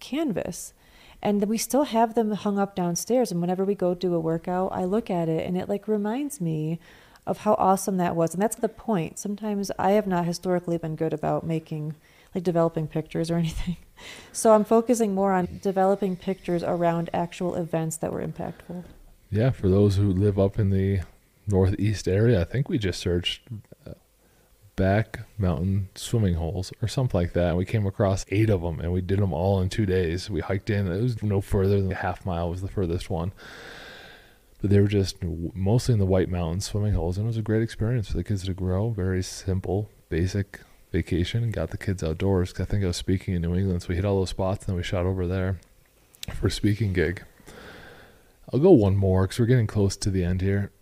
canvas. 0.00 0.72
And 1.20 1.44
we 1.48 1.58
still 1.58 1.84
have 1.84 2.14
them 2.14 2.30
hung 2.32 2.58
up 2.58 2.76
downstairs. 2.76 3.32
And 3.32 3.40
whenever 3.40 3.64
we 3.64 3.74
go 3.74 3.94
do 3.94 4.14
a 4.14 4.20
workout, 4.20 4.72
I 4.72 4.84
look 4.84 5.10
at 5.10 5.28
it, 5.28 5.46
and 5.46 5.56
it 5.56 5.68
like 5.68 5.88
reminds 5.88 6.40
me 6.40 6.78
of 7.28 7.38
how 7.38 7.54
awesome 7.54 7.96
that 7.98 8.16
was. 8.16 8.34
And 8.34 8.42
that's 8.42 8.56
the 8.56 8.68
point. 8.68 9.18
Sometimes 9.18 9.70
I 9.78 9.92
have 9.92 10.06
not 10.06 10.24
historically 10.24 10.78
been 10.78 10.96
good 10.96 11.12
about 11.12 11.44
making, 11.44 11.94
like 12.34 12.44
developing 12.44 12.88
pictures 12.88 13.30
or 13.30 13.36
anything. 13.38 13.76
So 14.32 14.54
I'm 14.54 14.64
focusing 14.64 15.14
more 15.14 15.32
on 15.32 15.58
developing 15.62 16.16
pictures 16.16 16.62
around 16.62 17.10
actual 17.12 17.54
events 17.54 17.96
that 17.98 18.12
were 18.12 18.26
impactful. 18.26 18.84
Yeah, 19.30 19.50
for 19.50 19.68
those 19.68 19.96
who 19.96 20.10
live 20.10 20.38
up 20.38 20.58
in 20.58 20.70
the 20.70 21.00
northeast 21.46 22.08
area, 22.08 22.40
I 22.40 22.44
think 22.44 22.68
we 22.68 22.78
just 22.78 23.00
searched 23.00 23.42
uh, 23.86 23.94
back 24.76 25.20
mountain 25.36 25.88
swimming 25.96 26.34
holes 26.34 26.72
or 26.80 26.88
something 26.88 27.18
like 27.18 27.32
that. 27.34 27.48
And 27.48 27.56
we 27.58 27.64
came 27.64 27.86
across 27.86 28.24
eight 28.30 28.48
of 28.48 28.62
them, 28.62 28.80
and 28.80 28.92
we 28.92 29.00
did 29.00 29.18
them 29.18 29.32
all 29.32 29.60
in 29.60 29.68
two 29.68 29.84
days. 29.84 30.30
We 30.30 30.40
hiked 30.40 30.70
in; 30.70 30.90
it 30.90 31.02
was 31.02 31.22
no 31.22 31.40
further 31.40 31.80
than 31.80 31.92
a 31.92 31.96
half 31.96 32.24
mile 32.24 32.48
was 32.48 32.62
the 32.62 32.68
furthest 32.68 33.10
one. 33.10 33.32
But 34.60 34.70
they 34.70 34.80
were 34.80 34.88
just 34.88 35.16
mostly 35.22 35.92
in 35.92 35.98
the 36.00 36.06
White 36.06 36.28
Mountains 36.28 36.64
swimming 36.66 36.94
holes, 36.94 37.16
and 37.16 37.26
it 37.26 37.28
was 37.28 37.36
a 37.36 37.42
great 37.42 37.62
experience 37.62 38.08
for 38.10 38.16
the 38.16 38.24
kids 38.24 38.44
to 38.46 38.54
grow. 38.54 38.90
Very 38.90 39.22
simple, 39.22 39.88
basic 40.08 40.60
vacation, 40.90 41.44
and 41.44 41.52
got 41.52 41.70
the 41.70 41.78
kids 41.78 42.02
outdoors. 42.02 42.52
'Cause 42.52 42.62
I 42.66 42.70
think 42.70 42.82
I 42.82 42.88
was 42.88 42.96
speaking 42.96 43.34
in 43.34 43.42
New 43.42 43.54
England, 43.54 43.82
so 43.82 43.88
we 43.90 43.94
hit 43.96 44.04
all 44.04 44.18
those 44.18 44.30
spots, 44.30 44.62
and 44.64 44.68
then 44.70 44.76
we 44.76 44.82
shot 44.82 45.06
over 45.06 45.26
there 45.28 45.58
for 46.34 46.48
a 46.48 46.50
speaking 46.50 46.92
gig. 46.92 47.22
I'll 48.52 48.58
go 48.60 48.70
one 48.72 48.96
more 48.96 49.22
because 49.24 49.38
we're 49.38 49.46
getting 49.46 49.66
close 49.66 49.96
to 49.98 50.10
the 50.10 50.24
end 50.24 50.40
here. 50.40 50.72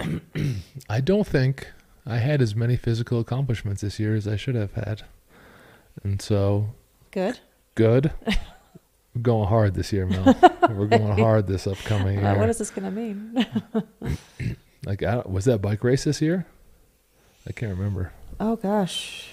I 0.90 1.00
don't 1.00 1.26
think 1.26 1.68
I 2.04 2.18
had 2.18 2.42
as 2.42 2.54
many 2.54 2.76
physical 2.76 3.20
accomplishments 3.20 3.80
this 3.82 3.98
year 4.00 4.14
as 4.14 4.26
I 4.28 4.36
should 4.36 4.56
have 4.56 4.72
had. 4.74 5.02
And 6.02 6.20
so, 6.20 6.70
Good. 7.12 7.38
good. 7.76 8.10
We're 9.14 9.22
going 9.22 9.48
hard 9.48 9.74
this 9.74 9.92
year, 9.92 10.06
Mel. 10.06 10.24
We're 10.70 10.86
going 10.86 11.18
hard 11.18 11.46
this 11.46 11.66
upcoming 11.66 12.18
Uh, 12.24 12.32
year. 12.32 12.38
what 12.40 12.48
is 12.48 12.58
this 12.58 12.70
going 12.70 12.84
to 12.84 12.90
mean? 12.90 13.46
like, 14.86 15.02
I 15.02 15.12
don't- 15.16 15.30
was 15.30 15.44
that 15.44 15.58
bike 15.62 15.84
race 15.84 16.04
this 16.04 16.20
year? 16.20 16.46
I 17.46 17.52
can't 17.52 17.76
remember. 17.76 18.12
oh, 18.40 18.56
gosh. 18.56 19.28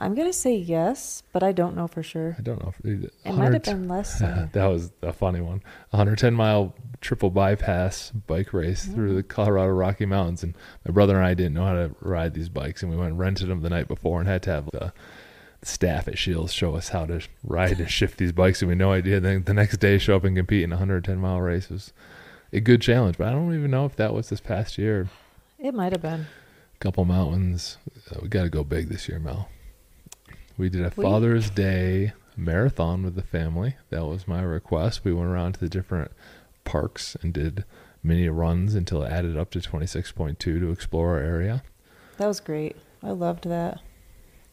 I'm 0.00 0.14
going 0.14 0.28
to 0.28 0.32
say 0.32 0.54
yes, 0.54 1.24
but 1.32 1.42
I 1.42 1.50
don't 1.50 1.74
know 1.74 1.88
for 1.88 2.04
sure. 2.04 2.36
I 2.38 2.42
don't 2.42 2.62
know. 2.62 2.72
It 2.84 3.32
might 3.34 3.52
have 3.52 3.64
been 3.64 3.88
less. 3.88 4.20
that 4.20 4.54
was 4.54 4.92
a 5.02 5.12
funny 5.12 5.40
one. 5.40 5.60
110 5.90 6.34
mile 6.34 6.72
triple 7.00 7.30
bypass 7.30 8.10
bike 8.10 8.52
race 8.52 8.84
through 8.86 9.16
the 9.16 9.24
Colorado 9.24 9.72
Rocky 9.72 10.06
Mountains, 10.06 10.44
and 10.44 10.54
my 10.86 10.92
brother 10.92 11.16
and 11.16 11.26
I 11.26 11.34
didn't 11.34 11.54
know 11.54 11.64
how 11.64 11.72
to 11.74 11.90
ride 12.00 12.34
these 12.34 12.48
bikes, 12.48 12.80
and 12.84 12.92
we 12.92 12.96
went 12.96 13.10
and 13.10 13.18
rented 13.18 13.48
them 13.48 13.60
the 13.62 13.70
night 13.70 13.88
before, 13.88 14.20
and 14.20 14.28
had 14.28 14.44
to 14.44 14.50
have 14.52 14.66
the 14.70 14.92
staff 15.62 16.06
at 16.08 16.16
Shields 16.18 16.52
show 16.52 16.74
us 16.76 16.90
how 16.90 17.04
to 17.06 17.20
ride 17.44 17.78
and 17.80 17.90
shift 17.90 18.18
these 18.18 18.32
bikes, 18.32 18.62
and 18.62 18.68
we 18.68 18.72
had 18.72 18.78
no 18.78 18.92
idea. 18.92 19.20
Then 19.20 19.44
the 19.44 19.54
next 19.54 19.78
day, 19.78 19.98
show 19.98 20.16
up 20.16 20.24
and 20.24 20.36
compete 20.36 20.62
in 20.62 20.72
a 20.72 20.76
110 20.76 21.18
mile 21.18 21.40
race 21.40 21.68
was 21.68 21.92
a 22.52 22.60
good 22.60 22.80
challenge, 22.80 23.18
but 23.18 23.28
I 23.28 23.32
don't 23.32 23.54
even 23.54 23.70
know 23.70 23.84
if 23.84 23.96
that 23.96 24.14
was 24.14 24.28
this 24.28 24.40
past 24.40 24.78
year. 24.78 25.08
It 25.58 25.74
might 25.74 25.92
have 25.92 26.02
been. 26.02 26.26
A 26.74 26.78
couple 26.78 27.04
mountains. 27.04 27.76
Uh, 28.10 28.20
we 28.22 28.28
got 28.28 28.44
to 28.44 28.48
go 28.48 28.62
big 28.64 28.88
this 28.88 29.08
year, 29.08 29.18
Mel. 29.18 29.48
We 30.56 30.68
did 30.68 30.82
a 30.82 30.92
We- 30.96 31.04
Father's 31.04 31.50
Day 31.50 32.12
marathon 32.36 33.02
with 33.02 33.16
the 33.16 33.22
family. 33.22 33.74
That 33.90 34.06
was 34.06 34.28
my 34.28 34.42
request. 34.42 35.04
We 35.04 35.12
went 35.12 35.28
around 35.28 35.54
to 35.54 35.60
the 35.60 35.68
different 35.68 36.12
parks 36.64 37.16
and 37.22 37.32
did 37.32 37.64
many 38.02 38.28
runs 38.28 38.74
until 38.76 39.02
it 39.02 39.10
added 39.10 39.36
up 39.36 39.50
to 39.50 39.58
26.2 39.60 40.38
to 40.38 40.70
explore 40.70 41.16
our 41.16 41.20
area. 41.20 41.62
That 42.18 42.28
was 42.28 42.38
great. 42.40 42.76
I 43.02 43.10
loved 43.10 43.48
that. 43.48 43.80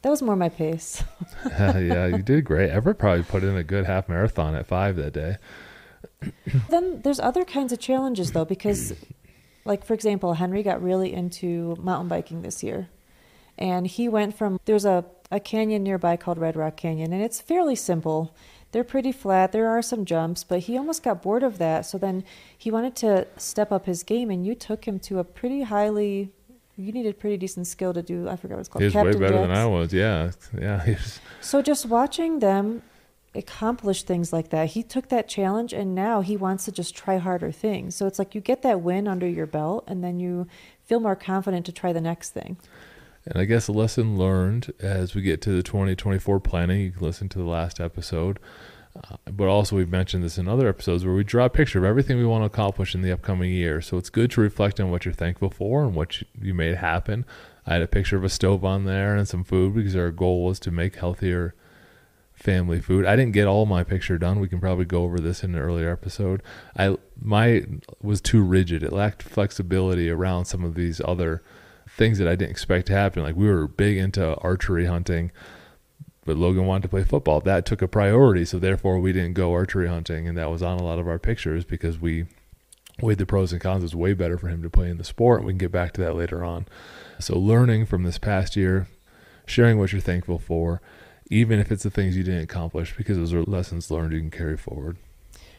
That 0.05 0.11
was 0.11 0.21
more 0.21 0.35
my 0.35 0.49
pace. 0.49 1.03
yeah, 1.59 2.05
you 2.05 2.21
did 2.21 2.45
great. 2.45 2.69
Everett 2.69 2.99
probably 2.99 3.23
put 3.23 3.43
in 3.43 3.57
a 3.57 3.63
good 3.63 3.87
half 3.87 4.07
marathon 4.07 4.53
at 4.53 4.67
five 4.67 4.97
that 4.97 5.13
day. 5.13 5.37
then 6.69 7.01
there's 7.01 7.19
other 7.19 7.43
kinds 7.43 7.73
of 7.73 7.79
challenges 7.79 8.31
though 8.31 8.45
because 8.45 8.93
like 9.65 9.83
for 9.83 9.95
example 9.95 10.35
henry 10.35 10.61
got 10.61 10.79
really 10.83 11.11
into 11.11 11.75
mountain 11.79 12.07
biking 12.07 12.43
this 12.43 12.61
year 12.61 12.87
and 13.57 13.87
he 13.87 14.07
went 14.07 14.37
from 14.37 14.59
there's 14.65 14.85
a, 14.85 15.03
a 15.31 15.39
canyon 15.39 15.81
nearby 15.81 16.15
called 16.15 16.37
red 16.37 16.55
rock 16.55 16.77
canyon 16.77 17.11
and 17.11 17.23
it's 17.23 17.41
fairly 17.41 17.75
simple 17.75 18.35
they're 18.71 18.83
pretty 18.83 19.11
flat 19.11 19.51
there 19.51 19.67
are 19.67 19.81
some 19.81 20.05
jumps 20.05 20.43
but 20.43 20.59
he 20.59 20.77
almost 20.77 21.01
got 21.01 21.23
bored 21.23 21.41
of 21.41 21.57
that 21.57 21.83
so 21.83 21.97
then 21.97 22.23
he 22.55 22.69
wanted 22.69 22.95
to 22.95 23.25
step 23.37 23.71
up 23.71 23.87
his 23.87 24.03
game 24.03 24.29
and 24.29 24.45
you 24.45 24.53
took 24.53 24.85
him 24.85 24.99
to 24.99 25.17
a 25.17 25.23
pretty 25.23 25.63
highly 25.63 26.31
you 26.77 26.91
needed 26.91 27.19
pretty 27.19 27.37
decent 27.37 27.67
skill 27.67 27.93
to 27.93 28.01
do 28.01 28.27
i 28.27 28.35
forgot 28.35 28.55
what 28.55 28.59
it's 28.59 28.69
called 28.69 28.81
He 28.81 28.87
was 28.87 28.95
way 28.95 29.13
better 29.13 29.39
than 29.39 29.51
I 29.51 29.65
was. 29.65 29.93
Yeah, 29.93 30.31
yeah. 30.57 30.85
Was, 30.85 31.19
So 31.41 31.61
just 31.61 31.85
watching 31.85 32.39
them 32.39 32.81
accomplish 33.35 34.03
things 34.03 34.31
like 34.31 34.49
that, 34.49 34.69
he 34.69 34.83
took 34.83 35.09
that 35.09 35.27
challenge 35.27 35.73
and 35.73 35.93
now 35.93 36.21
he 36.21 36.37
wants 36.37 36.65
to 36.65 36.71
just 36.71 36.95
try 36.95 37.17
harder 37.17 37.51
things. 37.51 37.95
So 37.95 38.07
it's 38.07 38.17
like 38.19 38.33
you 38.33 38.41
get 38.41 38.61
that 38.63 38.81
win 38.81 39.07
under 39.07 39.27
your 39.27 39.45
belt 39.45 39.83
and 39.87 40.03
then 40.03 40.19
you 40.19 40.47
feel 40.83 40.99
more 40.99 41.15
confident 41.15 41.65
to 41.67 41.71
try 41.71 41.93
the 41.93 42.01
next 42.01 42.31
thing. 42.31 42.57
And 43.25 43.41
I 43.41 43.45
guess 43.45 43.67
a 43.67 43.71
lesson 43.71 44.17
learned 44.17 44.71
as 44.79 45.15
we 45.15 45.21
get 45.21 45.41
to 45.43 45.51
the 45.51 45.63
2024 45.63 46.39
planning, 46.39 46.81
you 46.81 46.91
can 46.91 47.01
listen 47.01 47.27
to 47.29 47.39
the 47.39 47.45
last 47.45 47.79
episode. 47.79 48.39
Uh, 48.95 49.17
but 49.31 49.47
also, 49.47 49.75
we've 49.75 49.89
mentioned 49.89 50.23
this 50.23 50.37
in 50.37 50.47
other 50.47 50.69
episodes 50.69 51.05
where 51.05 51.13
we 51.13 51.23
draw 51.23 51.45
a 51.45 51.49
picture 51.49 51.79
of 51.79 51.85
everything 51.85 52.17
we 52.17 52.25
want 52.25 52.41
to 52.41 52.45
accomplish 52.45 52.95
in 52.95 53.01
the 53.01 53.11
upcoming 53.11 53.51
year. 53.51 53.81
So 53.81 53.97
it's 53.97 54.09
good 54.09 54.31
to 54.31 54.41
reflect 54.41 54.79
on 54.79 54.89
what 54.89 55.05
you're 55.05 55.13
thankful 55.13 55.49
for 55.49 55.83
and 55.83 55.93
what 55.93 56.21
you, 56.21 56.27
you 56.41 56.53
made 56.53 56.75
happen. 56.75 57.25
I 57.67 57.73
had 57.73 57.81
a 57.81 57.87
picture 57.87 58.15
of 58.15 58.23
a 58.23 58.29
stove 58.29 58.63
on 58.63 58.85
there 58.85 59.15
and 59.15 59.27
some 59.27 59.43
food 59.43 59.75
because 59.75 59.95
our 59.95 60.11
goal 60.11 60.45
was 60.45 60.59
to 60.61 60.71
make 60.71 60.95
healthier 60.95 61.55
family 62.35 62.79
food. 62.79 63.05
I 63.05 63.15
didn't 63.15 63.33
get 63.33 63.47
all 63.47 63.65
my 63.65 63.83
picture 63.83 64.17
done. 64.17 64.39
We 64.39 64.47
can 64.47 64.59
probably 64.59 64.85
go 64.85 65.03
over 65.03 65.19
this 65.19 65.43
in 65.43 65.55
an 65.55 65.61
earlier 65.61 65.89
episode. 65.89 66.43
I 66.77 66.97
my 67.19 67.65
was 68.01 68.21
too 68.21 68.43
rigid. 68.43 68.83
It 68.83 68.93
lacked 68.93 69.23
flexibility 69.23 70.09
around 70.09 70.45
some 70.45 70.63
of 70.63 70.75
these 70.75 71.01
other 71.05 71.41
things 71.89 72.17
that 72.17 72.27
I 72.27 72.35
didn't 72.35 72.51
expect 72.51 72.87
to 72.87 72.93
happen. 72.93 73.23
Like 73.23 73.35
we 73.35 73.47
were 73.47 73.67
big 73.67 73.97
into 73.97 74.35
archery 74.37 74.85
hunting, 74.85 75.31
but 76.25 76.37
Logan 76.37 76.65
wanted 76.65 76.83
to 76.83 76.89
play 76.89 77.03
football. 77.03 77.39
That 77.39 77.65
took 77.65 77.81
a 77.81 77.87
priority, 77.87 78.45
so 78.45 78.59
therefore 78.59 78.99
we 78.99 79.13
didn't 79.13 79.33
go 79.33 79.53
archery 79.53 79.87
hunting, 79.87 80.27
and 80.27 80.37
that 80.37 80.49
was 80.49 80.63
on 80.63 80.79
a 80.79 80.83
lot 80.83 80.99
of 80.99 81.07
our 81.07 81.19
pictures 81.19 81.63
because 81.63 81.99
we 81.99 82.25
weighed 82.99 83.19
the 83.19 83.25
pros 83.25 83.51
and 83.51 83.61
cons. 83.61 83.83
It's 83.83 83.95
way 83.95 84.13
better 84.13 84.37
for 84.37 84.47
him 84.47 84.63
to 84.63 84.69
play 84.69 84.89
in 84.89 84.97
the 84.97 85.03
sport. 85.03 85.43
We 85.43 85.53
can 85.53 85.59
get 85.59 85.71
back 85.71 85.93
to 85.93 86.01
that 86.01 86.15
later 86.15 86.43
on. 86.43 86.65
So, 87.19 87.37
learning 87.37 87.85
from 87.85 88.03
this 88.03 88.17
past 88.17 88.55
year, 88.55 88.87
sharing 89.45 89.77
what 89.77 89.91
you're 89.91 90.01
thankful 90.01 90.39
for, 90.39 90.81
even 91.29 91.59
if 91.59 91.71
it's 91.71 91.83
the 91.83 91.89
things 91.91 92.17
you 92.17 92.23
didn't 92.23 92.43
accomplish, 92.43 92.95
because 92.97 93.17
those 93.17 93.33
are 93.33 93.43
lessons 93.43 93.91
learned 93.91 94.13
you 94.13 94.19
can 94.19 94.31
carry 94.31 94.57
forward. 94.57 94.97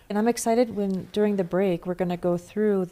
And 0.08 0.18
I'm 0.18 0.28
excited 0.28 0.76
when 0.76 1.08
during 1.12 1.36
the 1.36 1.44
break 1.44 1.86
we're 1.86 1.94
going 1.94 2.10
to 2.10 2.16
go 2.16 2.36
through 2.36 2.90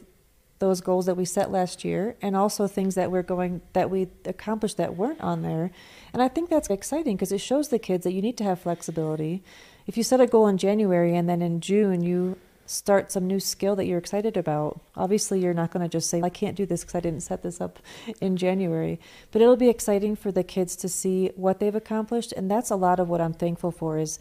those 0.59 0.81
goals 0.81 1.05
that 1.05 1.17
we 1.17 1.25
set 1.25 1.51
last 1.51 1.83
year 1.83 2.15
and 2.21 2.35
also 2.35 2.67
things 2.67 2.95
that 2.95 3.11
we're 3.11 3.23
going 3.23 3.61
that 3.73 3.89
we 3.89 4.07
accomplished 4.25 4.77
that 4.77 4.95
weren't 4.95 5.21
on 5.21 5.41
there. 5.41 5.71
And 6.13 6.21
I 6.21 6.27
think 6.27 6.49
that's 6.49 6.69
exciting 6.69 7.15
because 7.15 7.31
it 7.31 7.39
shows 7.39 7.69
the 7.69 7.79
kids 7.79 8.03
that 8.05 8.13
you 8.13 8.21
need 8.21 8.37
to 8.37 8.43
have 8.43 8.59
flexibility. 8.59 9.43
If 9.85 9.97
you 9.97 10.03
set 10.03 10.21
a 10.21 10.27
goal 10.27 10.47
in 10.47 10.57
January 10.57 11.15
and 11.15 11.27
then 11.27 11.41
in 11.41 11.59
June 11.59 12.01
you 12.01 12.37
start 12.65 13.11
some 13.11 13.27
new 13.27 13.39
skill 13.39 13.75
that 13.75 13.85
you're 13.85 13.99
excited 13.99 14.35
about. 14.35 14.81
Obviously, 14.95 15.39
you're 15.39 15.53
not 15.53 15.71
going 15.71 15.83
to 15.83 15.89
just 15.89 16.09
say, 16.09 16.21
I 16.21 16.29
can't 16.29 16.55
do 16.55 16.65
this 16.65 16.81
because 16.81 16.95
I 16.95 16.99
didn't 16.99 17.21
set 17.21 17.43
this 17.43 17.61
up 17.61 17.77
in 18.19 18.37
January. 18.37 18.99
But 19.31 19.41
it'll 19.41 19.55
be 19.55 19.69
exciting 19.69 20.15
for 20.15 20.31
the 20.31 20.43
kids 20.43 20.75
to 20.77 20.89
see 20.89 21.31
what 21.35 21.59
they've 21.59 21.75
accomplished. 21.75 22.31
And 22.31 22.49
that's 22.49 22.71
a 22.71 22.75
lot 22.75 22.99
of 22.99 23.07
what 23.07 23.21
I'm 23.21 23.33
thankful 23.33 23.71
for 23.71 23.99
is 23.99 24.17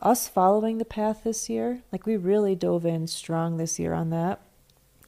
us 0.00 0.28
following 0.28 0.78
the 0.78 0.84
path 0.84 1.22
this 1.24 1.50
year. 1.50 1.82
Like 1.90 2.06
we 2.06 2.16
really 2.16 2.54
dove 2.54 2.86
in 2.86 3.06
strong 3.06 3.56
this 3.56 3.78
year 3.78 3.92
on 3.92 4.10
that 4.10 4.40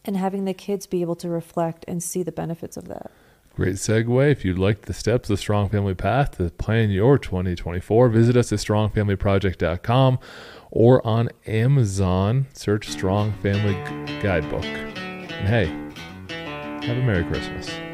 and 0.07 0.17
having 0.17 0.45
the 0.45 0.55
kids 0.55 0.87
be 0.87 1.03
able 1.03 1.17
to 1.17 1.29
reflect 1.29 1.85
and 1.89 2.03
see 2.03 2.23
the 2.23 2.33
benefits 2.33 2.77
of 2.77 2.89
that. 2.89 3.11
Great 3.55 3.77
segue. 3.77 4.31
If 4.31 4.45
you'd 4.45 4.59
like 4.59 4.83
the 4.83 4.93
steps 4.93 5.31
of 5.31 5.35
the 5.35 5.41
Strong 5.41 5.71
Family 5.71 5.95
Path 5.95 6.37
to 6.37 6.51
plan 6.51 6.91
your 6.91 7.17
2024, 7.17 8.11
visit 8.11 8.37
us 8.37 8.53
at 8.53 8.59
strongfamilyproject.com 8.59 10.19
or 10.71 11.07
on 11.07 11.31
Amazon. 11.47 12.47
Search 12.53 12.89
Strong 12.89 13.33
Family 13.41 13.73
Guidebook. 14.21 14.65
And 14.65 15.49
hey, 15.49 15.67
have 16.87 16.99
a 16.99 17.03
Merry 17.03 17.25
Christmas. 17.25 17.86